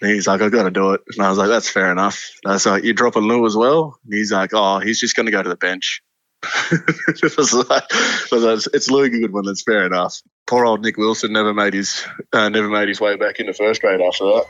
[0.03, 2.29] And he's like, "I got to do it." And I was like, "That's fair enough."
[2.43, 5.15] And I was like, "You dropping Lou as well?" And he's like, "Oh, he's just
[5.15, 6.03] going to go to the bench."
[6.71, 9.45] it was like, it was like, it's Lou Goodwin.
[9.45, 10.21] That's fair enough.
[10.45, 13.79] Poor old Nick Wilson never made his uh, never made his way back into first
[13.79, 14.45] grade after that.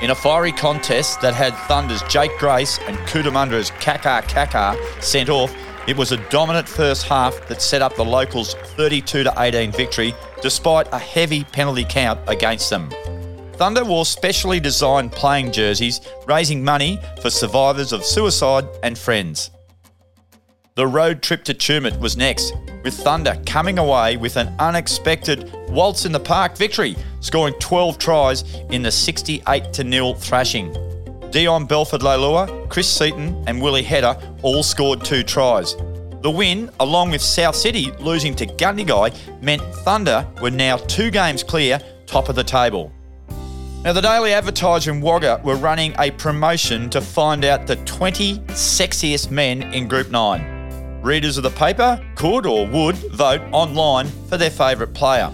[0.00, 5.54] In a fiery contest that had Thunder's Jake Grace and Cootamundra's Kaka Kaka sent off,
[5.86, 10.88] it was a dominant first half that set up the locals' 32 18 victory despite
[10.92, 12.88] a heavy penalty count against them.
[13.58, 19.50] Thunder wore specially designed playing jerseys, raising money for survivors of suicide and friends.
[20.76, 26.04] The road trip to Tumut was next, with Thunder coming away with an unexpected waltz
[26.04, 30.72] in the park victory, scoring 12 tries in the 68 0 thrashing.
[31.32, 35.74] Dion Belford Leilua, Chris Seaton, and Willie Hedder all scored two tries.
[36.22, 41.42] The win, along with South City losing to Gundagai, meant Thunder were now two games
[41.42, 42.92] clear, top of the table.
[43.88, 48.36] Now, the Daily Advertiser in Wagga were running a promotion to find out the 20
[48.48, 51.00] sexiest men in Group 9.
[51.00, 55.32] Readers of the paper could or would vote online for their favourite player.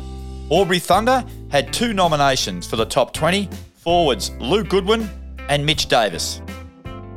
[0.53, 5.11] Albury Thunder had two nominations for the top 20 forwards Lou Goodwin
[5.49, 6.41] and Mitch Davis.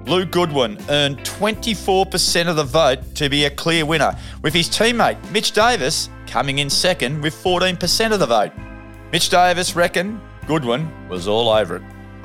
[0.07, 5.19] Lou Goodwin earned 24% of the vote to be a clear winner, with his teammate
[5.31, 8.53] Mitch Davis coming in second with 14% of the vote.
[9.11, 11.81] Mitch Davis reckoned Goodwin was all over it.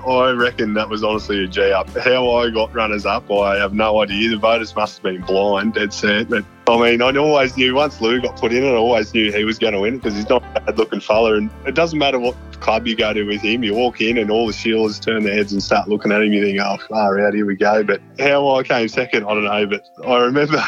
[0.08, 1.88] I reckon that was honestly a G up.
[1.90, 4.30] How I got runners up, I have no idea.
[4.30, 6.28] The voters must have been blind, dead set.
[6.28, 9.44] But I mean, I always knew once Lou got put in, I always knew he
[9.44, 11.34] was going to win because he's not a bad looking fella.
[11.34, 14.30] And it doesn't matter what club you go to with him, you walk in and
[14.30, 16.32] all the shielders turn their heads and start looking at him.
[16.32, 17.82] You think, oh, far out, here we go.
[17.82, 19.66] But how I came second, I don't know.
[19.66, 20.62] But I remember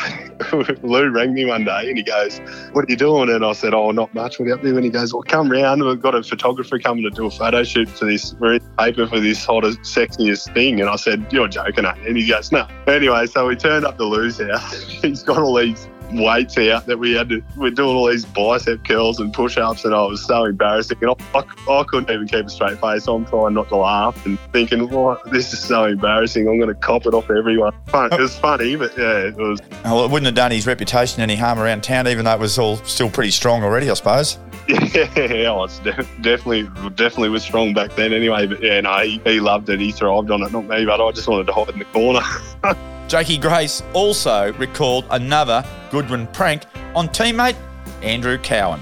[0.82, 2.38] Lou rang me one day and he goes,
[2.72, 3.30] What are you doing?
[3.30, 4.38] And I said, Oh, not much.
[4.38, 4.74] What are you up to?
[4.74, 5.82] And he goes, Well, come round.
[5.82, 8.34] We've got a photographer coming to do a photo shoot for this.
[8.34, 10.80] We're paper for this hottest, sexiest thing.
[10.80, 11.94] And I said, You're joking, eh?
[12.06, 12.66] And he goes, No.
[12.86, 14.82] Anyway, so we turned up to Lou's house.
[15.02, 18.84] He's got all these weights out that we had to, we're doing all these bicep
[18.84, 20.98] curls and push ups, and I was so embarrassing.
[21.00, 23.06] And I, I, I, couldn't even keep a straight face.
[23.08, 26.48] I'm trying not to laugh and thinking, oh, this is so embarrassing.
[26.48, 27.72] I'm going to cop it off everyone.
[27.86, 28.12] Fun.
[28.12, 29.60] It was funny, but yeah, it was.
[29.60, 32.40] Uh, well, it wouldn't have done his reputation any harm around town, even though it
[32.40, 34.38] was all still pretty strong already, I suppose.
[35.14, 36.62] Yeah, it's definitely
[36.94, 38.46] definitely was strong back then anyway.
[38.46, 39.78] But yeah, no, he, he loved it.
[39.78, 42.20] He thrived on it, not me, but I just wanted to hide in the corner.
[43.08, 46.64] Jakey Grace also recalled another Goodwin prank
[46.94, 47.56] on teammate
[48.02, 48.80] Andrew Cowan.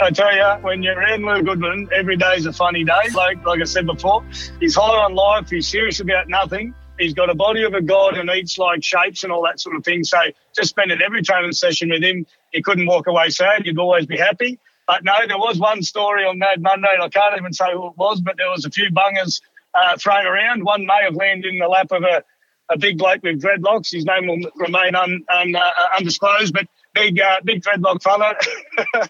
[0.00, 3.08] I tell you, when you're around Lou Goodwin, every day is a funny day.
[3.14, 4.24] Like like I said before,
[4.58, 5.48] he's high on life.
[5.50, 6.74] He's serious about nothing.
[6.98, 9.76] He's got a body of a god and eats like shapes and all that sort
[9.76, 10.02] of thing.
[10.02, 10.18] So
[10.54, 13.64] just spending every training session with him, you couldn't walk away sad.
[13.64, 14.58] You'd always be happy.
[14.86, 17.88] But no, there was one story on Mad Monday, and I can't even say who
[17.88, 19.40] it was, but there was a few bungers
[19.74, 20.64] uh, thrown around.
[20.64, 22.24] One may have landed in the lap of a
[22.70, 23.92] a big bloke with dreadlocks.
[23.92, 28.34] His name will remain un, un, uh, undisclosed, but big uh, big dreadlock fella.
[28.94, 29.06] uh,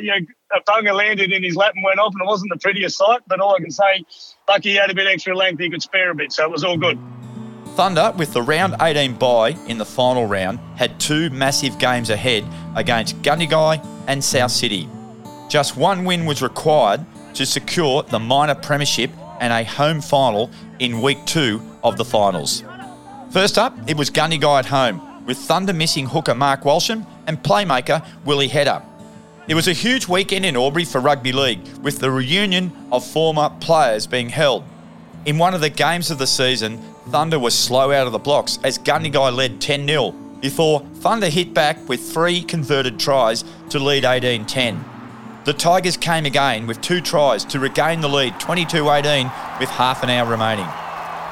[0.00, 2.58] you know, a bunga landed in his lap and went off, and it wasn't the
[2.58, 3.20] prettiest sight.
[3.26, 4.04] But all I can say,
[4.48, 6.64] lucky he had a bit extra length, he could spare a bit, so it was
[6.64, 6.98] all good.
[7.74, 12.44] Thunder, with the round 18 bye in the final round, had two massive games ahead
[12.76, 14.88] against Gundagai and South City.
[15.48, 20.50] Just one win was required to secure the minor premiership and a home final
[20.80, 22.62] in week two of the finals.
[23.32, 28.06] First up, it was Gundagai at home, with Thunder missing hooker Mark Walsham and playmaker
[28.26, 28.82] Willie Hedder.
[29.48, 33.48] It was a huge weekend in Albury for rugby league, with the reunion of former
[33.58, 34.64] players being held.
[35.24, 36.76] In one of the games of the season,
[37.08, 40.10] Thunder was slow out of the blocks as Gundagai led 10 0
[40.42, 44.84] before Thunder hit back with three converted tries to lead 18 10.
[45.46, 50.02] The Tigers came again with two tries to regain the lead 22 18 with half
[50.02, 50.68] an hour remaining.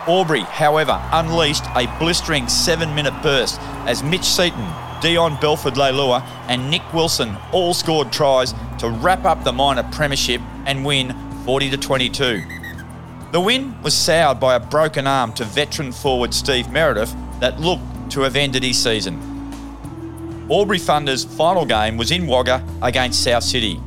[0.06, 4.68] Albury, however, unleashed a blistering seven minute burst as Mitch Seaton,
[5.00, 10.40] Dion Belford Leilua, and Nick Wilson all scored tries to wrap up the minor premiership
[10.66, 12.42] and win 40 to 22.
[13.32, 18.10] The win was soured by a broken arm to veteran forward Steve Meredith that looked
[18.10, 19.18] to have ended his season.
[20.50, 23.80] Albury Thunder's final game was in Wagga against South City.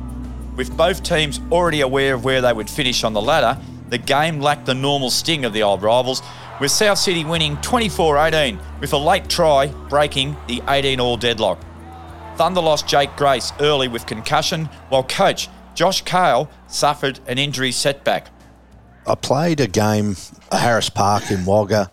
[0.56, 3.60] With both teams already aware of where they would finish on the ladder,
[3.94, 6.20] the game lacked the normal sting of the old rivals,
[6.60, 11.64] with South City winning 24 18 with a late try breaking the 18 all deadlock.
[12.34, 18.30] Thunder lost Jake Grace early with concussion, while coach Josh Cale suffered an injury setback.
[19.06, 20.16] I played a game
[20.50, 21.92] at Harris Park in Wagga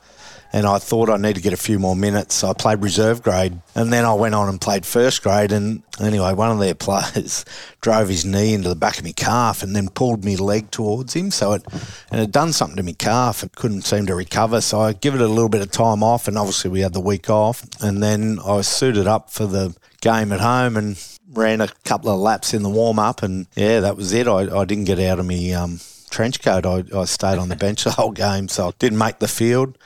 [0.53, 2.43] and I thought I need to get a few more minutes.
[2.43, 5.51] I played reserve grade, and then I went on and played first grade.
[5.51, 7.45] And anyway, one of their players
[7.81, 11.13] drove his knee into the back of my calf and then pulled my leg towards
[11.13, 11.31] him.
[11.31, 11.63] So it
[12.11, 13.43] and it done something to my calf.
[13.43, 14.61] It couldn't seem to recover.
[14.61, 17.01] So I give it a little bit of time off, and obviously we had the
[17.01, 17.65] week off.
[17.81, 20.97] And then I was suited up for the game at home and
[21.33, 24.27] ran a couple of laps in the warm up, and yeah, that was it.
[24.27, 26.65] I, I didn't get out of my Um, trench coat.
[26.65, 29.77] I, I stayed on the bench the whole game, so I didn't make the field.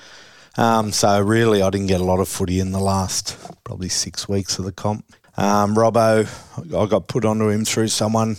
[0.57, 4.27] Um, so really, I didn't get a lot of footy in the last probably six
[4.29, 5.05] weeks of the comp.
[5.37, 6.27] Um, Robbo,
[6.73, 8.37] I got put onto him through someone,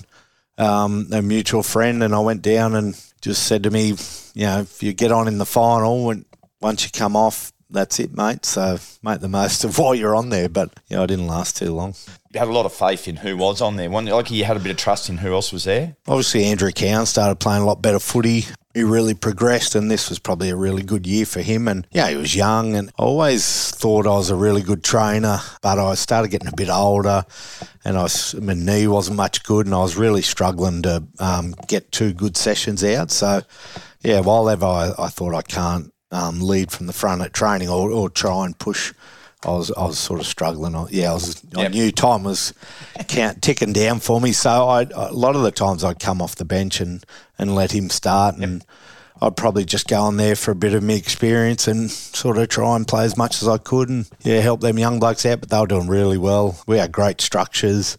[0.57, 3.95] um, a mutual friend, and I went down and just said to me,
[4.35, 6.25] you know, if you get on in the final, and
[6.61, 8.47] once you come off, that's it, mate.
[8.47, 10.49] So make the most of while you're on there.
[10.49, 11.95] But yeah, I didn't last too long.
[12.37, 13.91] Had a lot of faith in who was on there.
[13.91, 15.97] One, like you had a bit of trust in who else was there.
[16.07, 18.45] Obviously, Andrew Cowan started playing a lot better footy
[18.77, 21.67] he really progressed, and this was probably a really good year for him.
[21.67, 25.39] And yeah, he was young, and I always thought I was a really good trainer,
[25.63, 27.25] but I started getting a bit older,
[27.87, 31.55] and I was, my knee wasn't much good, and I was really struggling to um,
[31.67, 33.11] get two good sessions out.
[33.11, 33.41] So
[34.03, 37.71] yeah, while ever I, I thought I can't um, lead from the front at training
[37.71, 38.93] or, or try and push
[39.47, 40.75] I was I was sort of struggling.
[40.91, 41.43] Yeah, I was.
[41.57, 41.67] Yep.
[41.67, 42.53] I knew time was
[43.07, 44.33] count, ticking down for me.
[44.33, 47.05] So I a lot of the times I'd come off the bench and,
[47.39, 48.65] and let him start, and
[49.23, 52.49] I'd probably just go on there for a bit of me experience and sort of
[52.49, 55.41] try and play as much as I could, and yeah, help them young blokes out.
[55.41, 56.59] But they were doing really well.
[56.67, 57.97] We had great structures.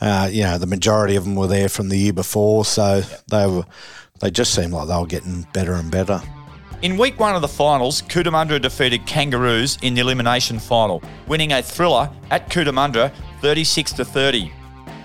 [0.00, 3.22] Uh, you know, the majority of them were there from the year before, so yep.
[3.28, 3.64] they were.
[4.20, 6.20] They just seemed like they were getting better and better.
[6.82, 11.62] In week one of the finals, Cootamundra defeated Kangaroos in the elimination final, winning a
[11.62, 13.12] thriller at Cootamundra
[13.42, 14.50] 36 to 30.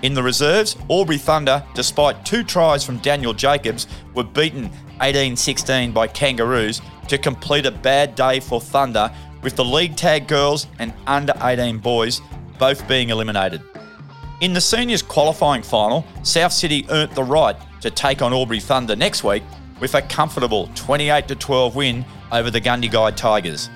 [0.00, 4.70] In the reserves, Albury Thunder, despite two tries from Daniel Jacobs, were beaten
[5.02, 9.12] 18-16 by Kangaroos to complete a bad day for Thunder,
[9.42, 12.22] with the league tag girls and under 18 boys
[12.58, 13.60] both being eliminated.
[14.40, 18.96] In the seniors qualifying final, South City earned the right to take on Albury Thunder
[18.96, 19.42] next week
[19.80, 23.70] with a comfortable 28 12 win over the Gundagai Tigers.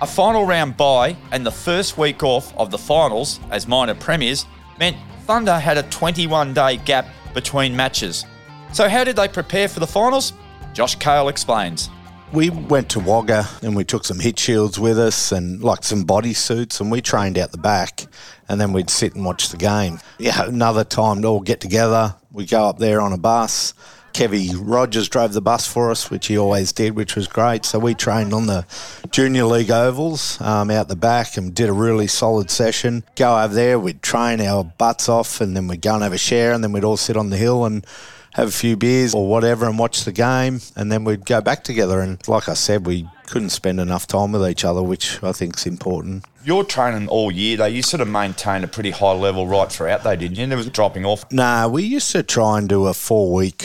[0.00, 4.46] A final round bye and the first week off of the finals as minor premiers
[4.78, 8.24] meant Thunder had a 21 day gap between matches.
[8.72, 10.32] So, how did they prepare for the finals?
[10.72, 11.90] Josh Cale explains.
[12.32, 16.04] We went to Wagga and we took some hit shields with us and like some
[16.04, 18.06] body suits and we trained out the back
[18.48, 20.00] and then we'd sit and watch the game.
[20.18, 22.14] Yeah, another time to all get together.
[22.32, 23.74] We go up there on a bus
[24.12, 27.64] Kevy Rogers drove the bus for us, which he always did, which was great.
[27.64, 28.66] So we trained on the
[29.10, 33.04] junior league ovals um, out the back and did a really solid session.
[33.16, 36.18] Go over there, we'd train our butts off, and then we'd go and have a
[36.18, 37.86] share, and then we'd all sit on the hill and
[38.34, 41.64] have a few beers or whatever and watch the game, and then we'd go back
[41.64, 42.00] together.
[42.00, 45.56] And like I said, we couldn't spend enough time with each other, which I think
[45.56, 46.24] is important.
[46.44, 47.66] You're training all year, though.
[47.66, 50.46] You sort of maintain a pretty high level right throughout, though, didn't you?
[50.46, 51.30] There was dropping off.
[51.30, 53.64] Nah, we used to try and do a four week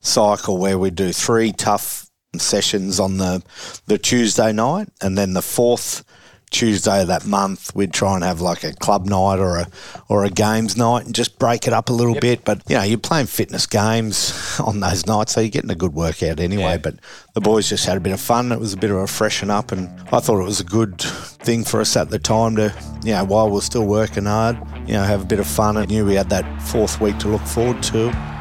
[0.00, 3.42] cycle where we do three tough sessions on the
[3.86, 6.04] the Tuesday night, and then the fourth
[6.50, 9.68] Tuesday of that month we'd try and have like a club night or a
[10.08, 12.22] or a games night and just break it up a little yep.
[12.22, 12.44] bit.
[12.44, 15.94] But you know, you're playing fitness games on those nights, so you're getting a good
[15.94, 16.62] workout anyway.
[16.62, 16.78] Yeah.
[16.78, 16.94] But
[17.34, 18.52] the boys just had a bit of fun.
[18.52, 21.00] It was a bit of a freshen up, and I thought it was a good
[21.00, 24.56] thing for us at the time to, you know, while we're still working hard,
[24.86, 25.76] you know, have a bit of fun.
[25.76, 28.37] And knew we had that fourth week to look forward to.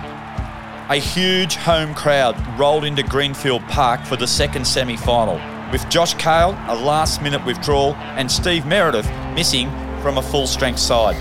[0.90, 5.36] A huge home crowd rolled into Greenfield Park for the second semi final,
[5.70, 9.06] with Josh Cale, a last minute withdrawal, and Steve Meredith
[9.36, 9.70] missing
[10.02, 11.18] from a full strength side.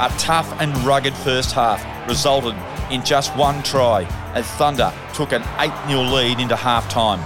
[0.00, 2.54] A tough and rugged first half resulted
[2.90, 7.20] in just one try as Thunder took an 8 0 lead into half time.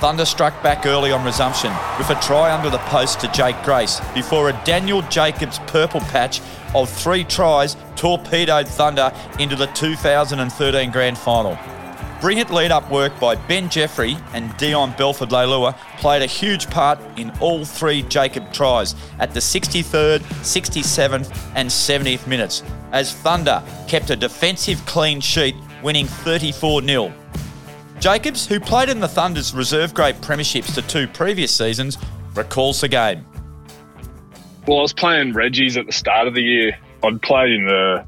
[0.00, 4.00] Thunder struck back early on resumption with a try under the post to Jake Grace
[4.14, 6.40] before a Daniel Jacobs purple patch
[6.74, 11.58] of three tries torpedoed Thunder into the 2013 grand final.
[12.20, 16.98] Brilliant lead up work by Ben Jeffrey and Dion Belford Leilua played a huge part
[17.18, 22.62] in all three Jacob tries at the 63rd, 67th, and 70th minutes,
[22.92, 27.12] as Thunder kept a defensive clean sheet, winning 34 0.
[28.00, 31.98] Jacobs, who played in the Thunder's reserve grade premierships to two previous seasons,
[32.34, 33.26] recalls the game.
[34.66, 36.78] Well, I was playing Reggie's at the start of the year.
[37.02, 38.06] I'd played in the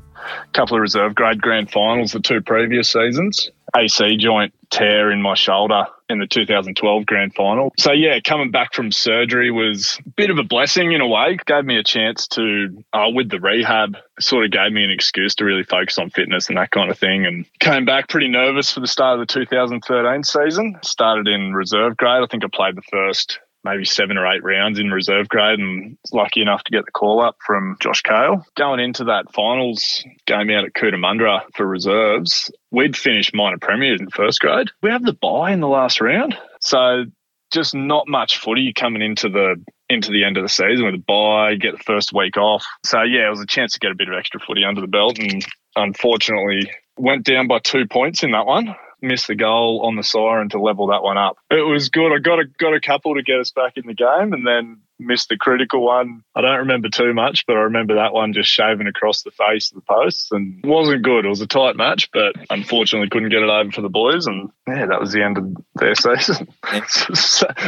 [0.53, 3.51] couple of reserve grade grand finals the two previous seasons.
[3.77, 7.73] AC joint tear in my shoulder in the 2012 grand final.
[7.79, 11.37] So yeah, coming back from surgery was a bit of a blessing in a way.
[11.47, 15.35] Gave me a chance to, uh, with the rehab, sort of gave me an excuse
[15.37, 17.27] to really focus on fitness and that kind of thing.
[17.27, 20.79] And came back pretty nervous for the start of the 2013 season.
[20.83, 22.23] Started in reserve grade.
[22.23, 25.99] I think I played the first maybe seven or eight rounds in reserve grade and
[26.13, 28.47] lucky enough to get the call up from Josh Cale.
[28.57, 34.09] Going into that finals game out at Cootamundra for reserves, we'd finished minor premiers in
[34.09, 34.71] first grade.
[34.83, 36.39] We have the bye in the last round.
[36.61, 37.05] So
[37.53, 39.57] just not much footy coming into the
[39.89, 42.65] into the end of the season with a bye, get the first week off.
[42.85, 44.89] So yeah, it was a chance to get a bit of extra footy under the
[44.89, 45.45] belt and
[45.77, 48.75] unfortunately went down by two points in that one
[49.07, 51.39] missed the goal on the siren to level that one up.
[51.51, 52.15] It was good.
[52.15, 54.81] I got a got a couple to get us back in the game, and then
[54.99, 56.23] missed the critical one.
[56.35, 59.71] I don't remember too much, but I remember that one just shaving across the face
[59.71, 61.25] of the posts, and wasn't good.
[61.25, 64.51] It was a tight match, but unfortunately couldn't get it over for the boys, and
[64.67, 66.49] yeah, that was the end of their season.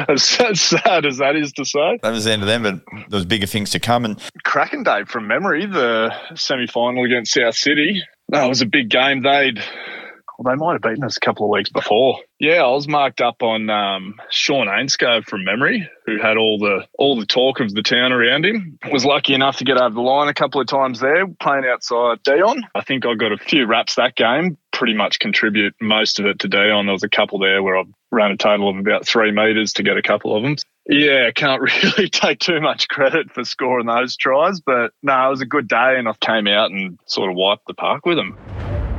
[0.09, 2.62] as sad as that is to say, that was the end of them.
[2.62, 4.05] But there was bigger things to come.
[4.05, 8.03] And cracking day from memory, the semi final against South City.
[8.30, 9.22] That was a big game.
[9.22, 9.59] They'd
[10.39, 12.20] well, they might have beaten us a couple of weeks before.
[12.39, 16.86] Yeah, I was marked up on um, Sean Ainscove from memory, who had all the
[16.97, 18.78] all the talk of the town around him.
[18.93, 22.22] Was lucky enough to get over the line a couple of times there, playing outside
[22.22, 22.62] Dion.
[22.72, 24.57] I think I got a few raps that game.
[24.72, 26.86] Pretty much contribute most of it to Dion.
[26.86, 27.82] There was a couple there where I
[28.12, 30.55] ran a total of about three metres to get a couple of them.
[30.89, 31.62] Yeah, can't
[31.99, 35.66] really take too much credit for scoring those tries, but no, it was a good
[35.66, 38.39] day, and I came out and sort of wiped the park with them.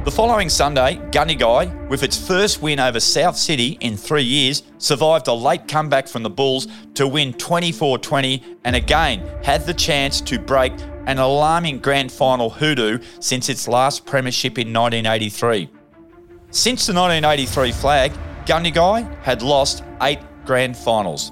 [0.10, 5.28] The following Sunday, Gundagai, with its first win over South City in three years, survived
[5.28, 10.20] a late comeback from the Bulls to win 24 20 and again had the chance
[10.22, 10.74] to break
[11.06, 15.70] an alarming grand final hoodoo since its last premiership in 1983.
[16.50, 18.12] Since the 1983 flag,
[18.48, 21.32] Gundagai had lost eight grand finals.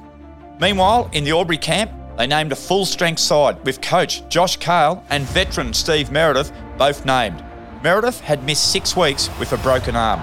[0.62, 5.04] Meanwhile, in the Albury camp, they named a full strength side with coach Josh Cale
[5.10, 7.44] and veteran Steve Meredith both named.
[7.84, 10.20] Meredith had missed six weeks with a broken arm.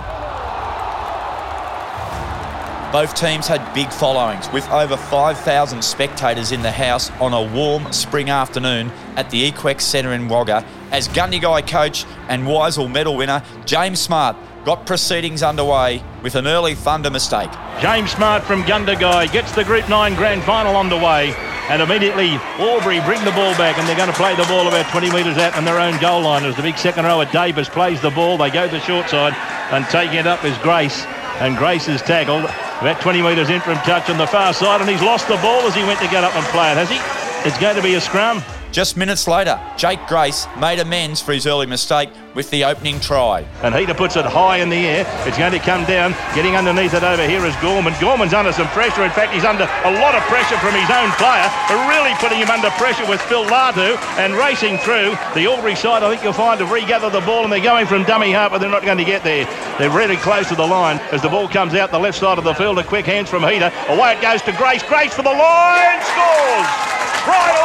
[2.92, 7.92] Both teams had big followings, with over 5,000 spectators in the house on a warm
[7.92, 13.42] spring afternoon at the Equex Centre in Wagga as Gundagai coach and Weissel medal winner
[13.66, 17.50] James Smart got proceedings underway with an early thunder mistake.
[17.80, 21.34] James Smart from Gundagai gets the Group 9 Grand Final underway
[21.68, 24.90] and immediately Albury bring the ball back and they're going to play the ball about
[24.90, 28.00] 20 metres out on their own goal line as the big second rower Davis plays
[28.00, 28.36] the ball.
[28.38, 29.34] They go to the short side
[29.72, 31.04] and taking it up is Grace
[31.40, 34.88] and Grace is tackled about 20 metres in from touch on the far side and
[34.88, 36.98] he's lost the ball as he went to get up and play it, has he?
[37.48, 38.42] It's going to be a scrum.
[38.74, 43.46] Just minutes later, Jake Grace made amends for his early mistake with the opening try.
[43.62, 45.06] And Hedder puts it high in the air.
[45.30, 46.10] It's going to come down.
[46.34, 47.94] Getting underneath it over here is Gorman.
[48.00, 49.04] Gorman's under some pressure.
[49.04, 51.46] In fact, he's under a lot of pressure from his own player.
[51.86, 55.14] Really putting him under pressure with Phil Latu and racing through.
[55.38, 58.02] The Albury side, I think you'll find, to regather the ball and they're going from
[58.02, 59.46] dummy half, but they're not going to get there.
[59.78, 62.44] They're really close to the line as the ball comes out the left side of
[62.44, 62.80] the field.
[62.80, 63.70] A quick hands from Hedder.
[63.86, 64.82] Away it goes to Grace.
[64.82, 66.02] Grace for the line.
[66.02, 66.94] Scores!
[67.24, 67.63] Lead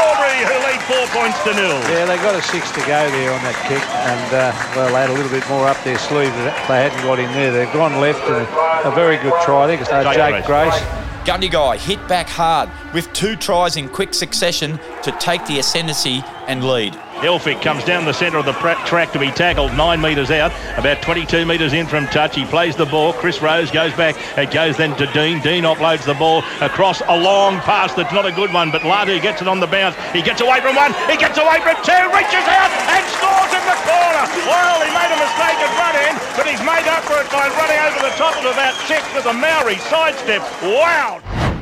[0.90, 1.78] four points to nil.
[1.94, 5.06] Yeah, they got a six to go there on that kick, and uh, well, they
[5.06, 6.34] had a little bit more up their sleeve.
[6.34, 7.54] They hadn't got in there.
[7.54, 8.42] They've gone left, and
[8.86, 9.70] a very good try.
[9.72, 10.82] It's uh, Jake, Jake Grace.
[11.30, 16.63] Gundagai hit back hard with two tries in quick succession to take the ascendancy and
[16.63, 16.93] lead.
[17.21, 21.03] Elphick comes down the centre of the track to be tackled nine metres out, about
[21.03, 22.36] 22 metres in from touch.
[22.36, 23.13] He plays the ball.
[23.13, 24.15] Chris Rose goes back.
[24.39, 25.39] It goes then to Dean.
[25.41, 29.21] Dean offloads the ball across a long pass that's not a good one, but Latu
[29.21, 29.95] gets it on the bounce.
[30.11, 30.93] He gets away from one.
[31.05, 32.03] He gets away from two.
[32.09, 34.25] Reaches out and scores in the corner.
[34.48, 37.52] Well, he made a mistake at front end, but he's made up for it by
[37.52, 40.42] running over the top of about six with a Maori sidestep.
[40.64, 41.20] Wow.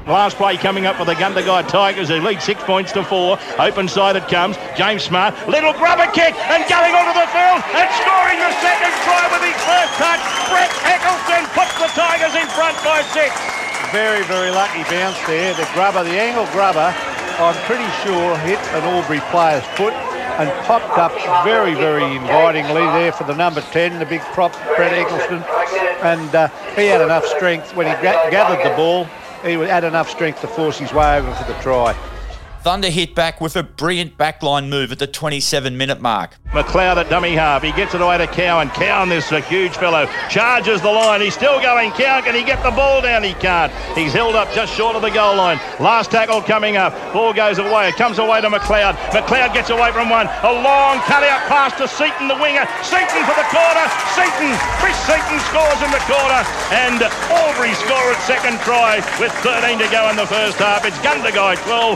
[0.07, 2.07] Last play coming up for the Gundagai Tigers.
[2.07, 3.37] They lead six points to four.
[3.59, 4.55] Open side it comes.
[4.79, 5.35] James Smart.
[5.51, 9.59] Little grubber kick and going onto the field and scoring the second try with his
[9.67, 10.23] first touch.
[10.47, 13.35] Brett Eccleston puts the Tigers in front by six.
[13.91, 15.53] Very, very lucky bounce there.
[15.59, 16.95] The grubber, the angle grubber,
[17.35, 19.93] I'm pretty sure hit an Albury player's foot
[20.37, 21.11] and popped up
[21.43, 25.43] very, very invitingly there for the number 10, the big prop, Brett Eccleston.
[26.03, 29.05] And uh, he had enough strength when he gathered the ball.
[29.43, 31.95] He had enough strength to force his way over for the try.
[32.67, 36.35] Thunder hit back with a brilliant backline move at the 27 minute mark.
[36.51, 37.63] McLeod at dummy half.
[37.63, 38.67] He gets it away to Cowan.
[38.71, 41.21] Cowan, this a huge fellow, charges the line.
[41.21, 41.91] He's still going.
[41.91, 43.23] Cowan, can he get the ball down?
[43.23, 43.71] He can't.
[43.95, 45.63] He's held up just short of the goal line.
[45.79, 46.91] Last tackle coming up.
[47.13, 47.87] Ball goes away.
[47.87, 48.99] It comes away to McLeod.
[49.15, 50.27] McLeod gets away from one.
[50.27, 52.67] A long cutout pass to Seaton, the winger.
[52.83, 53.87] Seaton for the corner.
[54.11, 54.51] Seaton.
[54.83, 56.43] Chris Seaton scores in the corner.
[56.75, 56.99] And
[57.31, 60.83] Albury score at second try with 13 to go in the first half.
[60.83, 61.95] It's Gundagai 12,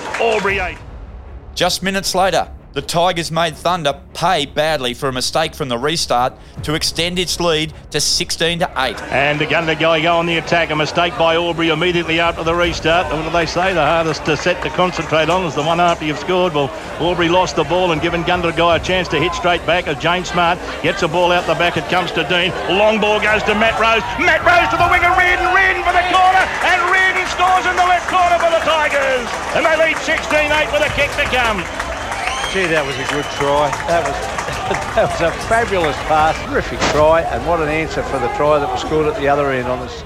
[1.55, 6.34] Just minutes later, the Tigers made Thunder pay badly for a mistake from the restart
[6.63, 9.01] to extend its lead to 16 to 8.
[9.11, 10.69] And the Gundagai go on the attack.
[10.72, 13.11] A mistake by Albury immediately after the restart.
[13.11, 13.74] What do they say?
[13.74, 16.53] The hardest to set to concentrate on is the one after you've scored.
[16.53, 16.69] Well,
[16.99, 20.30] Albury lost the ball and given guy a chance to hit straight back as James
[20.30, 21.76] Smart gets the ball out the back.
[21.76, 22.51] It comes to Dean.
[22.69, 24.03] Long ball goes to Matt Rose.
[24.24, 25.11] Matt Rose to the winger.
[25.19, 25.51] Reardon.
[25.51, 26.43] Reardon for the corner.
[26.63, 29.28] And Reardon scores in the left corner for the Tigers.
[29.59, 31.91] And they lead 16-8 with a kick to come.
[32.52, 33.72] Gee, that was a good try.
[33.88, 34.18] That was
[34.95, 36.36] that was a fabulous pass.
[36.49, 39.52] Terrific try, and what an answer for the try that was scored at the other
[39.52, 40.04] end on us.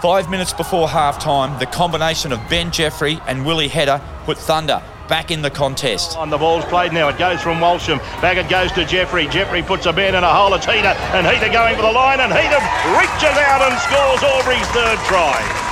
[0.00, 4.80] Five minutes before half time, the combination of Ben Jeffrey and Willie Hedder put Thunder
[5.08, 6.16] back in the contest.
[6.16, 7.08] On the ball's played now.
[7.08, 7.98] It goes from Walsham.
[8.22, 9.26] Back it goes to Jeffrey.
[9.26, 10.54] Jeffrey puts a man in a hole.
[10.54, 10.94] It's Hedder.
[11.18, 12.20] And Hedder going for the line.
[12.20, 12.62] And Hedder
[12.94, 15.67] reaches out and scores Albury's third try.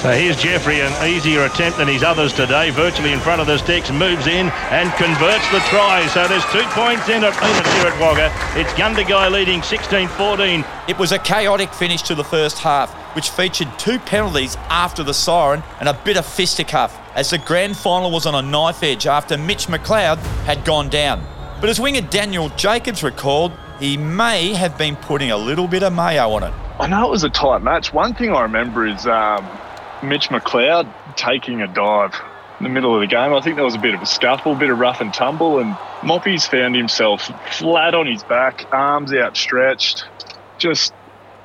[0.00, 3.58] So here's Jeffrey, an easier attempt than his others today, virtually in front of the
[3.58, 6.06] sticks, moves in and converts the try.
[6.06, 8.32] So there's two points in it, in here at Wagga.
[8.58, 10.66] It's Gundagai leading 16-14.
[10.88, 15.12] It was a chaotic finish to the first half, which featured two penalties after the
[15.12, 19.06] siren and a bit of fisticuff, as the grand final was on a knife edge
[19.06, 21.22] after Mitch McLeod had gone down.
[21.60, 25.92] But as winger Daniel Jacobs recalled, he may have been putting a little bit of
[25.92, 26.54] mayo on it.
[26.78, 27.92] I know it was a tight match.
[27.92, 29.46] One thing I remember is um,
[30.02, 32.14] Mitch McLeod taking a dive
[32.58, 33.32] in the middle of the game.
[33.32, 35.58] I think there was a bit of a scuffle, a bit of rough and tumble,
[35.58, 40.04] and Moppy's found himself flat on his back, arms outstretched.
[40.58, 40.92] Just,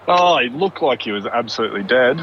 [0.08, 2.18] oh, he looked like he was absolutely dead.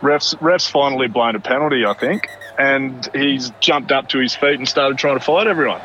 [0.00, 4.58] Refs, refs finally blown a penalty, I think, and he's jumped up to his feet
[4.58, 5.80] and started trying to fight everyone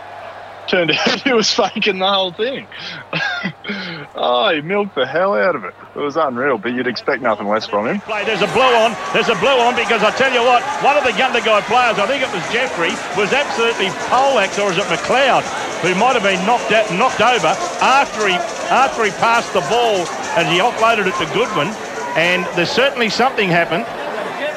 [0.69, 2.67] turned out he was faking the whole thing.
[4.15, 5.73] oh, he milked the hell out of it.
[5.95, 8.01] It was unreal, but you'd expect nothing less from him.
[8.25, 8.95] There's a blow on.
[9.13, 12.07] There's a blow on because I tell you what, one of the Gundagai players, I
[12.07, 15.43] think it was Jeffrey, was absolutely poleaxed, or is it McLeod,
[15.81, 18.35] who might have been knocked out, knocked over after he
[18.69, 20.05] after he passed the ball
[20.37, 21.69] and he offloaded it to Goodwin.
[22.17, 23.85] And there's certainly something happened.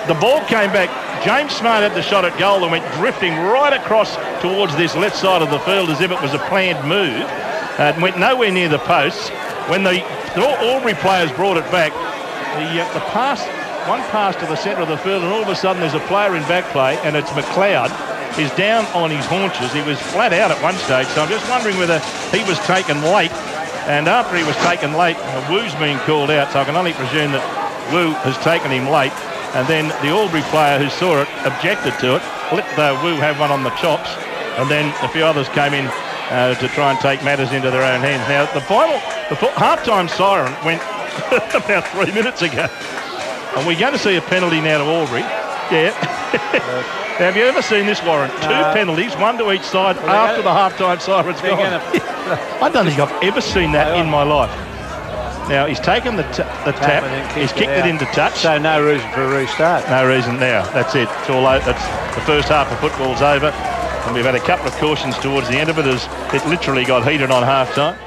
[0.08, 0.90] The ball came back
[1.24, 5.14] James Smart had the shot at goal and went drifting right across towards this left
[5.14, 7.22] side of the field as if it was a planned move.
[7.78, 9.30] Uh, went nowhere near the posts.
[9.68, 10.02] When the,
[10.36, 13.40] Albury players brought it back, the, uh, the pass,
[13.88, 16.06] one pass to the centre of the field, and all of a sudden there's a
[16.06, 17.90] player in back play, and it's McLeod.
[18.34, 19.72] He's down on his haunches.
[19.72, 22.00] He was flat out at one stage, so I'm just wondering whether
[22.34, 23.32] he was taken late.
[23.86, 25.16] And after he was taken late,
[25.48, 27.44] Woo's been called out, so I can only presume that
[27.92, 29.12] Woo has taken him late.
[29.54, 33.38] And then the Albury player who saw it objected to it, let the Woo have
[33.38, 34.10] one on the chops,
[34.58, 35.86] and then a few others came in
[36.32, 38.26] uh, to try and take matters into their own hands.
[38.28, 38.94] Now, the final,
[39.28, 40.80] the half-time siren went
[41.54, 42.66] about three minutes ago.
[43.56, 45.20] And we're going to see a penalty now to Albury.
[45.70, 45.92] Yeah.
[47.20, 48.30] now, have you ever seen this, Warren?
[48.40, 51.60] Two penalties, one to each side well, after the half-time siren's gone.
[52.62, 54.50] I don't think I've ever seen that in my life.
[55.48, 57.02] Now he's taken the, the tap,
[57.36, 58.34] he's kicked it, it, into touch.
[58.34, 59.86] So no reason for a restart.
[59.90, 60.64] No reason now.
[60.70, 61.08] That's it.
[61.20, 61.64] It's all over.
[61.64, 63.50] That's the first half of football's over,
[64.06, 66.84] and we've had a couple of cautions towards the end of it as it literally
[66.84, 67.98] got heated on half time.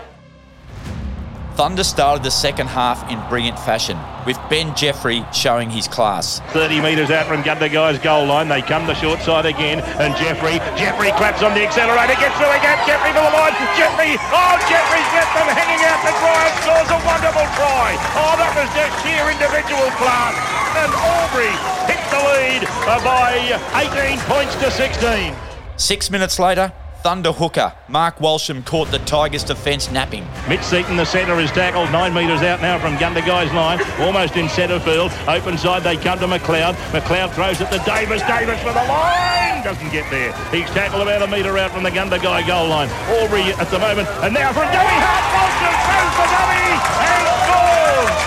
[1.56, 3.96] Thunder started the second half in brilliant fashion,
[4.28, 6.43] with Ben Jeffrey showing his class.
[6.52, 8.52] 30 metres out from Guy's goal line.
[8.52, 12.52] They come the short side again, and Jeffrey, Jeffrey claps on the accelerator, gets through
[12.52, 12.76] again.
[12.84, 13.56] Jeffrey for the line.
[13.80, 17.96] Jeffrey, oh, Jeffrey's left them hanging out the dry and scores a wonderful try.
[18.20, 20.36] Oh, that was just sheer individual class.
[20.76, 21.56] And Albury
[21.88, 22.68] hits the lead
[23.00, 25.55] by 18 points to 16.
[25.78, 26.71] Six minutes later,
[27.03, 27.69] Thunder hooker.
[27.88, 30.26] Mark Walsham caught the Tigers defence napping.
[30.47, 34.49] Mitch Seaton, the centre, is tackled nine metres out now from Guy's line, almost in
[34.49, 35.11] centre field.
[35.28, 36.73] Open side, they come to McLeod.
[36.95, 38.23] McLeod throws it to Davis.
[38.23, 39.61] Davis for the line!
[39.61, 40.34] Doesn't get there.
[40.49, 42.89] He's tackled about a metre out from the Gundagai goal line.
[43.19, 44.07] Albury at the moment.
[44.23, 46.67] And now from dummy half, Walsham throws the dummy
[47.05, 48.17] and scores!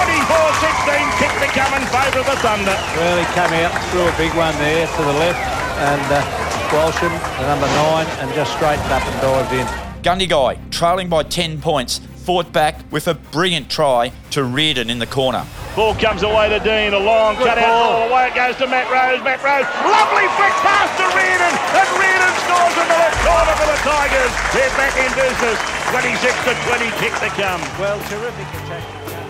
[0.00, 2.76] 24-16 kick to come in favour of the Thunder.
[2.96, 5.42] Really he came out, threw a big one there to the left
[5.84, 6.08] and...
[6.08, 9.66] Uh, Walsham, the number nine, and just straightened up and dived in.
[10.02, 15.06] Gundagai, trailing by 10 points, fought back with a brilliant try to Reardon in the
[15.06, 15.44] corner.
[15.76, 18.08] Ball comes away to Dean, a long Good cut out ball.
[18.08, 18.10] ball.
[18.10, 19.18] Away it goes to Matt Rose.
[19.24, 23.66] Matt Rose, lovely flick pass to Reardon, and Reardon scores in the left corner for
[23.66, 24.32] the Tigers.
[24.54, 25.58] They're back in business.
[25.90, 27.60] 26 to 20 kick to come.
[27.82, 28.84] Well, terrific attack.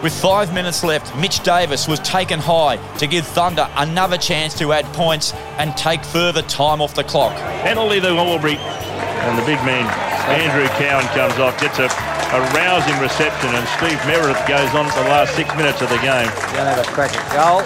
[0.05, 4.75] With five minutes left, Mitch Davis was taken high to give Thunder another chance to
[4.75, 7.33] add points and take further time off the clock.
[7.65, 8.61] Penalty to Albury.
[8.61, 9.89] And the big man,
[10.29, 15.01] Andrew Cowan, comes off, gets a, a rousing reception, and Steve Meredith goes on for
[15.01, 16.29] the last six minutes of the game.
[16.53, 17.65] Going to have a crack at goal.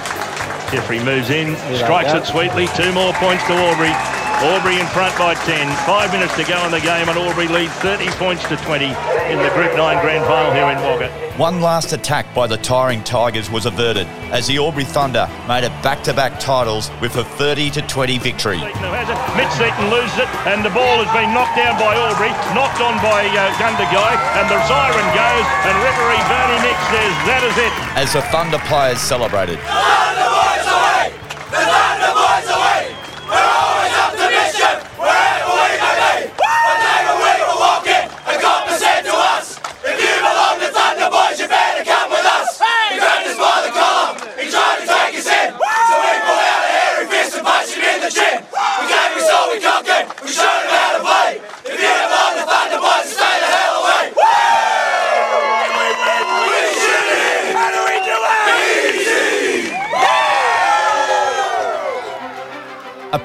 [0.70, 2.70] Jeffrey moves in, they strikes it sweetly.
[2.78, 3.90] Two more points to Albury.
[4.46, 5.66] Albury in front by 10.
[5.90, 8.86] Five minutes to go in the game, and Albury leads 30 points to 20
[9.26, 11.27] in the Group 9 Grand Final here in Wagga.
[11.38, 15.70] One last attack by the tiring Tigers was averted as the Albury Thunder made it
[15.86, 18.58] back-to-back titles with a 30 to 20 victory.
[18.58, 19.14] Seaton who has it.
[19.38, 22.98] Mitch Seaton loses it, and the ball has been knocked down by Albury, knocked on
[22.98, 27.74] by uh, Gundagai, and the siren goes, and referee Bernie Nick says that is it.
[27.94, 29.62] As the Thunder players celebrated.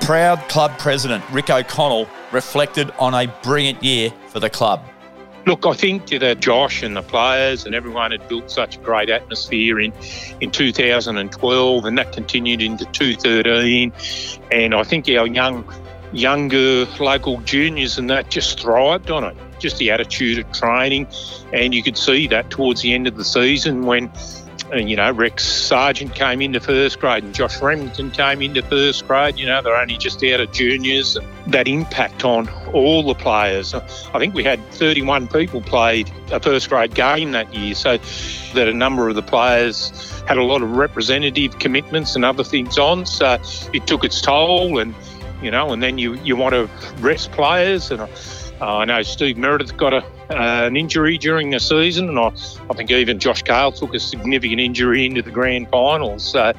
[0.04, 4.84] Proud club president, Rick O'Connell, reflected on a brilliant year for the club.
[5.46, 8.80] Look, I think that uh, Josh and the players and everyone had built such a
[8.80, 9.94] great atmosphere in,
[10.42, 13.94] in 2012, and that continued into 2013.
[14.52, 15.66] And I think our young,
[16.12, 19.38] younger local juniors and that just thrived on it.
[19.60, 21.08] Just the attitude of training,
[21.54, 24.12] and you could see that towards the end of the season when.
[24.74, 29.08] Uh, You know, Rex Sargent came into first grade and Josh Remington came into first
[29.08, 29.38] grade.
[29.38, 31.18] You know, they're only just out of juniors.
[31.48, 33.74] That impact on all the players.
[33.74, 37.98] I think we had 31 people played a first grade game that year, so
[38.54, 39.92] that a number of the players
[40.28, 43.06] had a lot of representative commitments and other things on.
[43.06, 43.38] So
[43.74, 44.96] it took its toll, and
[45.42, 46.70] you know, and then you you want to
[47.00, 47.92] rest players.
[47.92, 48.02] And
[48.64, 49.98] uh, I know Steve Meredith got a,
[50.30, 52.28] uh, an injury during the season, and I,
[52.70, 56.24] I think even Josh Cale took a significant injury into the grand finals.
[56.24, 56.54] So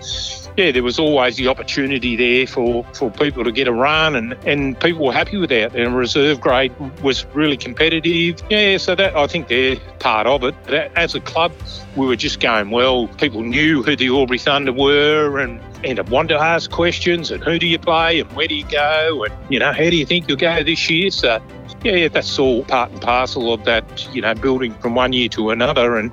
[0.59, 4.35] yeah, there was always the opportunity there for, for people to get a run, and,
[4.45, 5.75] and people were happy with that.
[5.75, 8.43] And reserve grade was really competitive.
[8.51, 10.55] Yeah, so that I think they're part of it.
[10.95, 11.53] As a club,
[11.97, 13.09] we were just going well.
[13.09, 17.31] People knew who the Albury Thunder were, and and I wanted to ask questions.
[17.31, 19.97] And who do you play, and where do you go, and you know how do
[19.97, 21.11] you think you'll go this year?
[21.11, 21.41] So
[21.83, 24.09] yeah, yeah, that's all part and parcel of that.
[24.15, 26.13] You know, building from one year to another, and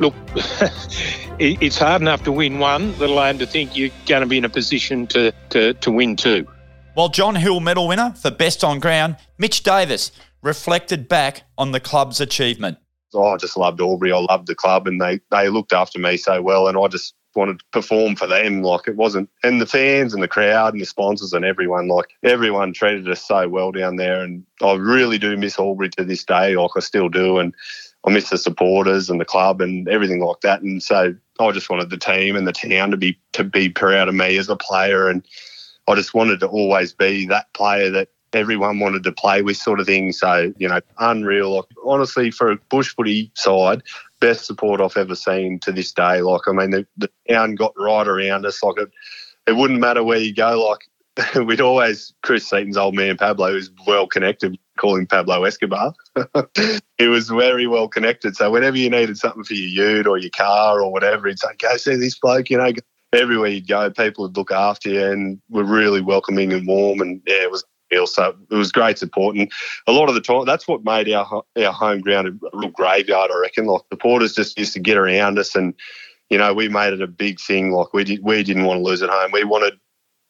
[0.00, 0.14] look.
[1.40, 4.44] it's hard enough to win one, let alone to think you're going to be in
[4.44, 6.46] a position to, to, to win two.
[6.94, 10.12] While John Hill medal winner for best on ground, Mitch Davis
[10.42, 12.78] reflected back on the club's achievement.
[13.14, 14.12] oh, I just loved Albury.
[14.12, 17.14] I loved the club, and they they looked after me so well, and I just
[17.34, 18.62] wanted to perform for them.
[18.62, 22.16] Like it wasn't, and the fans and the crowd and the sponsors and everyone, like
[22.22, 26.24] everyone treated us so well down there, and I really do miss Albury to this
[26.24, 26.56] day.
[26.56, 27.54] Like I still do, and
[28.06, 30.62] I miss the supporters and the club and everything like that.
[30.62, 34.08] And so I just wanted the team and the town to be to be proud
[34.08, 35.26] of me as a player, and
[35.88, 39.80] I just wanted to always be that player that everyone wanted to play with, sort
[39.80, 40.12] of thing.
[40.12, 41.56] So you know, unreal.
[41.56, 43.82] Like honestly, for a bush footy side,
[44.20, 46.22] best support I've ever seen to this day.
[46.22, 48.62] Like I mean, the, the town got right around us.
[48.62, 48.90] Like it,
[49.46, 50.68] it wouldn't matter where you go.
[50.68, 54.58] Like we'd always Chris Seaton's old man Pablo, who's well connected.
[54.78, 55.92] Call him Pablo Escobar.
[56.98, 58.36] he was very well connected.
[58.36, 61.48] So whenever you needed something for your ute or your car or whatever, he'd say,
[61.58, 62.72] "Go see this bloke." You know,
[63.12, 67.00] everywhere you'd go, people would look after you and were really welcoming and warm.
[67.00, 67.64] And yeah, it was
[68.06, 69.36] So it was great support.
[69.36, 69.50] And
[69.86, 73.30] a lot of the time, that's what made our our home ground a real graveyard.
[73.32, 73.66] I reckon.
[73.66, 75.74] Like supporters just used to get around us, and
[76.28, 77.72] you know, we made it a big thing.
[77.72, 79.32] Like we did, we didn't want to lose at home.
[79.32, 79.74] We wanted,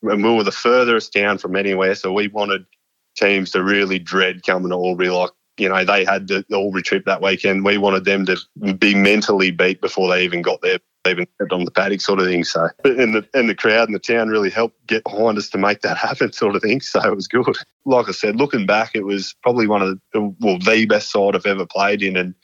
[0.02, 2.64] and we were the furthest down from anywhere, so we wanted
[3.16, 5.10] teams to really dread coming to Albury.
[5.10, 7.64] Like you know, they had the Albury trip that weekend.
[7.64, 8.38] We wanted them to
[8.74, 10.78] be mentally beat before they even got there,
[11.08, 12.44] even stepped on the paddock, sort of thing.
[12.44, 15.58] So, and the and the crowd and the town really helped get behind us to
[15.58, 16.80] make that happen, sort of thing.
[16.80, 17.56] So it was good.
[17.84, 21.34] Like I said, looking back, it was probably one of the well the best side
[21.34, 22.34] I've ever played in, and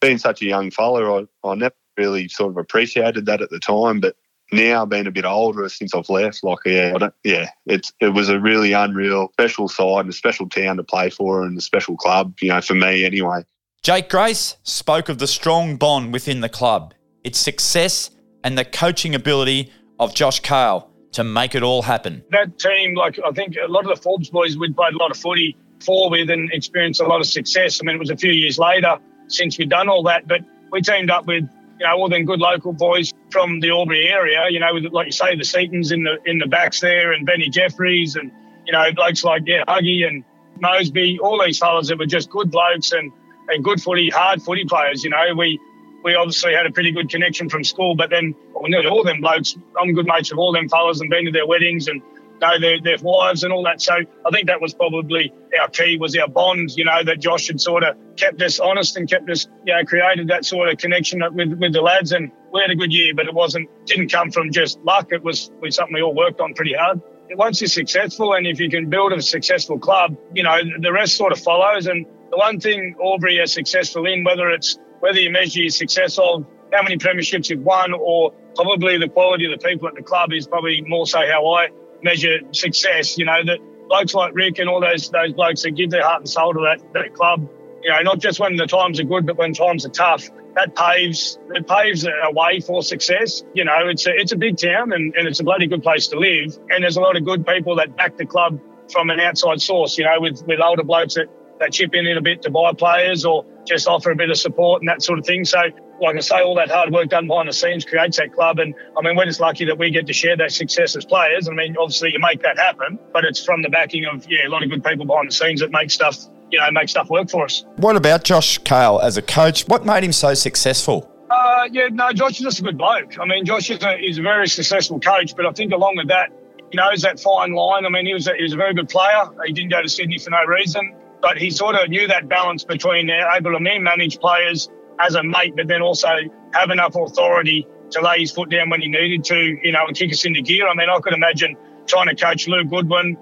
[0.00, 3.58] being such a young fella, I, I never really sort of appreciated that at the
[3.58, 4.16] time, but
[4.52, 8.38] now being a bit older since I've left, like yeah, yeah, it's it was a
[8.38, 12.34] really unreal, special side and a special town to play for and a special club,
[12.40, 13.44] you know, for me anyway.
[13.82, 16.94] Jake Grace spoke of the strong bond within the club,
[17.26, 18.10] its success,
[18.44, 22.22] and the coaching ability of Josh Cale to make it all happen.
[22.30, 25.10] That team, like I think a lot of the Forbes boys, we'd played a lot
[25.10, 27.80] of footy for with and experienced a lot of success.
[27.82, 28.98] I mean, it was a few years later
[29.28, 31.44] since we'd done all that, but we teamed up with
[31.80, 34.46] you know all them good local boys from the Albury area.
[34.48, 37.26] You know, with like you say, the Seatons in the in the backs there, and
[37.26, 38.30] Benny Jeffries, and
[38.66, 40.24] you know blokes like yeah Huggy and
[40.60, 43.10] Mosby, all these fellas that were just good blokes and
[43.48, 45.02] and good footy, hard footy players.
[45.04, 45.58] You know, we
[46.06, 49.20] we obviously had a pretty good connection from school, but then well, nearly all them
[49.20, 52.00] blokes, I'm good mates with all them fellas and been to their weddings and
[52.40, 53.82] know their, their wives and all that.
[53.82, 57.48] So I think that was probably our key was our bond, you know, that Josh
[57.48, 60.78] had sort of kept us honest and kept us, you know, created that sort of
[60.78, 62.12] connection with, with the lads.
[62.12, 65.08] And we had a good year, but it wasn't, didn't come from just luck.
[65.10, 67.00] It was, was something we all worked on pretty hard.
[67.32, 71.16] Once you're successful and if you can build a successful club, you know, the rest
[71.16, 71.88] sort of follows.
[71.88, 76.18] And the one thing Albury are successful in, whether it's whether you measure your success
[76.18, 80.02] of how many premierships you've won or probably the quality of the people at the
[80.02, 81.68] club is probably more so how I
[82.02, 83.18] measure success.
[83.18, 86.22] You know, that blokes like Rick and all those those blokes that give their heart
[86.22, 87.48] and soul to that, that club,
[87.82, 90.28] you know, not just when the times are good, but when times are tough.
[90.54, 93.42] That paves it paves a way for success.
[93.54, 96.08] You know, it's a it's a big town and, and it's a bloody good place
[96.08, 96.58] to live.
[96.70, 98.58] And there's a lot of good people that back the club
[98.90, 101.28] from an outside source, you know, with, with older blokes that,
[101.58, 104.82] that chip in, a bit to buy players or just offer a bit of support
[104.82, 105.44] and that sort of thing.
[105.44, 105.58] So,
[106.00, 108.58] like I say, all that hard work done behind the scenes creates that club.
[108.58, 111.48] And I mean, we're just lucky that we get to share that success as players.
[111.48, 114.50] I mean, obviously you make that happen, but it's from the backing of, yeah, a
[114.50, 116.18] lot of good people behind the scenes that make stuff,
[116.50, 117.64] you know, make stuff work for us.
[117.76, 119.66] What about Josh Cale as a coach?
[119.66, 121.10] What made him so successful?
[121.28, 123.18] Uh, yeah, no, Josh is just a good bloke.
[123.18, 126.08] I mean, Josh is a, is a very successful coach, but I think along with
[126.08, 126.30] that,
[126.70, 127.86] he knows that fine line.
[127.86, 129.24] I mean, he was a, he was a very good player.
[129.44, 130.94] He didn't go to Sydney for no reason
[131.26, 134.70] but he sort of knew that balance between uh, able to manage players
[135.00, 136.06] as a mate, but then also
[136.52, 139.96] have enough authority to lay his foot down when he needed to, you know, and
[139.96, 140.68] kick us into gear.
[140.68, 141.56] I mean, I could imagine
[141.88, 143.16] trying to coach Lou Goodwin,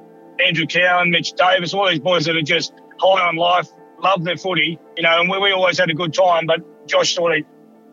[0.47, 3.71] Andrew Cowan, Mitch Davis, all these boys that are just high on life,
[4.03, 6.45] love their footy, you know, and we, we always had a good time.
[6.45, 7.47] But Josh sort of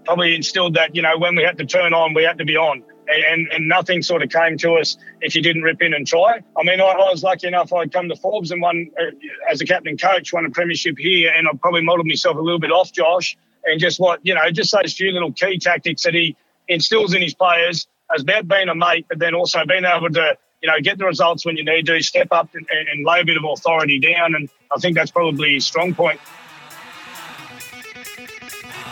[0.04, 2.58] probably instilled that, you know, when we had to turn on, we had to be
[2.58, 6.08] on and, and nothing sort of came to us if you didn't rip in and
[6.08, 6.40] try.
[6.58, 9.12] I mean, I, I was lucky enough I'd come to Forbes and won uh,
[9.52, 12.60] as a captain coach, won a premiership here, and I probably modelled myself a little
[12.60, 16.14] bit off Josh and just what you know, just those few little key tactics that
[16.14, 16.36] he
[16.68, 20.38] instills in his players as about being a mate, but then also being able to
[20.62, 23.26] you know get the results when you need to, step up and, and lay a
[23.26, 26.20] bit of authority down, and I think that's probably his strong point.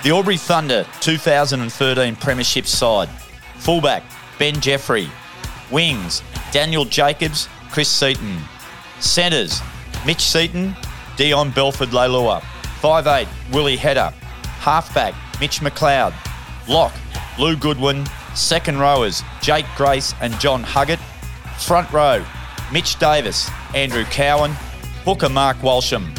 [0.04, 3.10] The Albury Thunder 2013 Premiership side
[3.70, 4.02] Fullback,
[4.40, 5.08] Ben Jeffrey.
[5.70, 8.40] Wings, Daniel Jacobs, Chris Seaton.
[9.00, 9.62] Centres,
[10.08, 10.76] Mitch Seaton,
[11.18, 12.42] Dion Belford Leilua.
[12.82, 14.12] 5'8, Willie Hedder.
[14.60, 16.16] Halfback, Mitch McLeod.
[16.68, 16.92] Lock,
[17.38, 18.08] Lou Goodwin.
[18.34, 21.00] Second rowers, Jake Grace and John Huggett.
[21.60, 22.26] Front row,
[22.74, 24.54] Mitch Davis, Andrew Cowan.
[25.06, 26.12] Hooker Mark Walsham.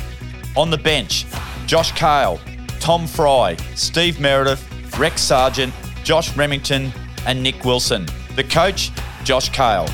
[0.56, 1.26] On the bench,
[1.66, 2.38] Josh Cale,
[2.78, 5.74] Tom Fry, Steve Meredith, Rex Sargent,
[6.04, 6.92] Josh Remington,
[7.26, 8.06] and Nick Wilson.
[8.36, 8.90] The coach,
[9.24, 9.86] Josh Cale.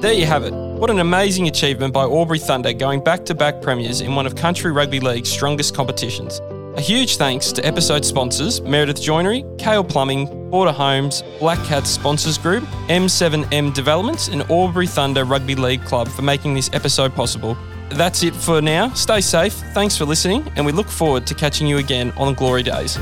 [0.00, 0.52] There you have it.
[0.52, 4.36] What an amazing achievement by Albury Thunder going back to back premiers in one of
[4.36, 6.40] Country Rugby League's strongest competitions.
[6.76, 12.36] A huge thanks to episode sponsors Meredith Joinery, Cale Plumbing, Border Homes, Black Cats Sponsors
[12.36, 17.56] Group, M7M Developments, and Albury Thunder Rugby League Club for making this episode possible
[17.90, 18.88] that's it for now.
[18.94, 19.52] Stay safe.
[19.72, 22.98] Thanks for listening, and we look forward to catching you again on Glory Days.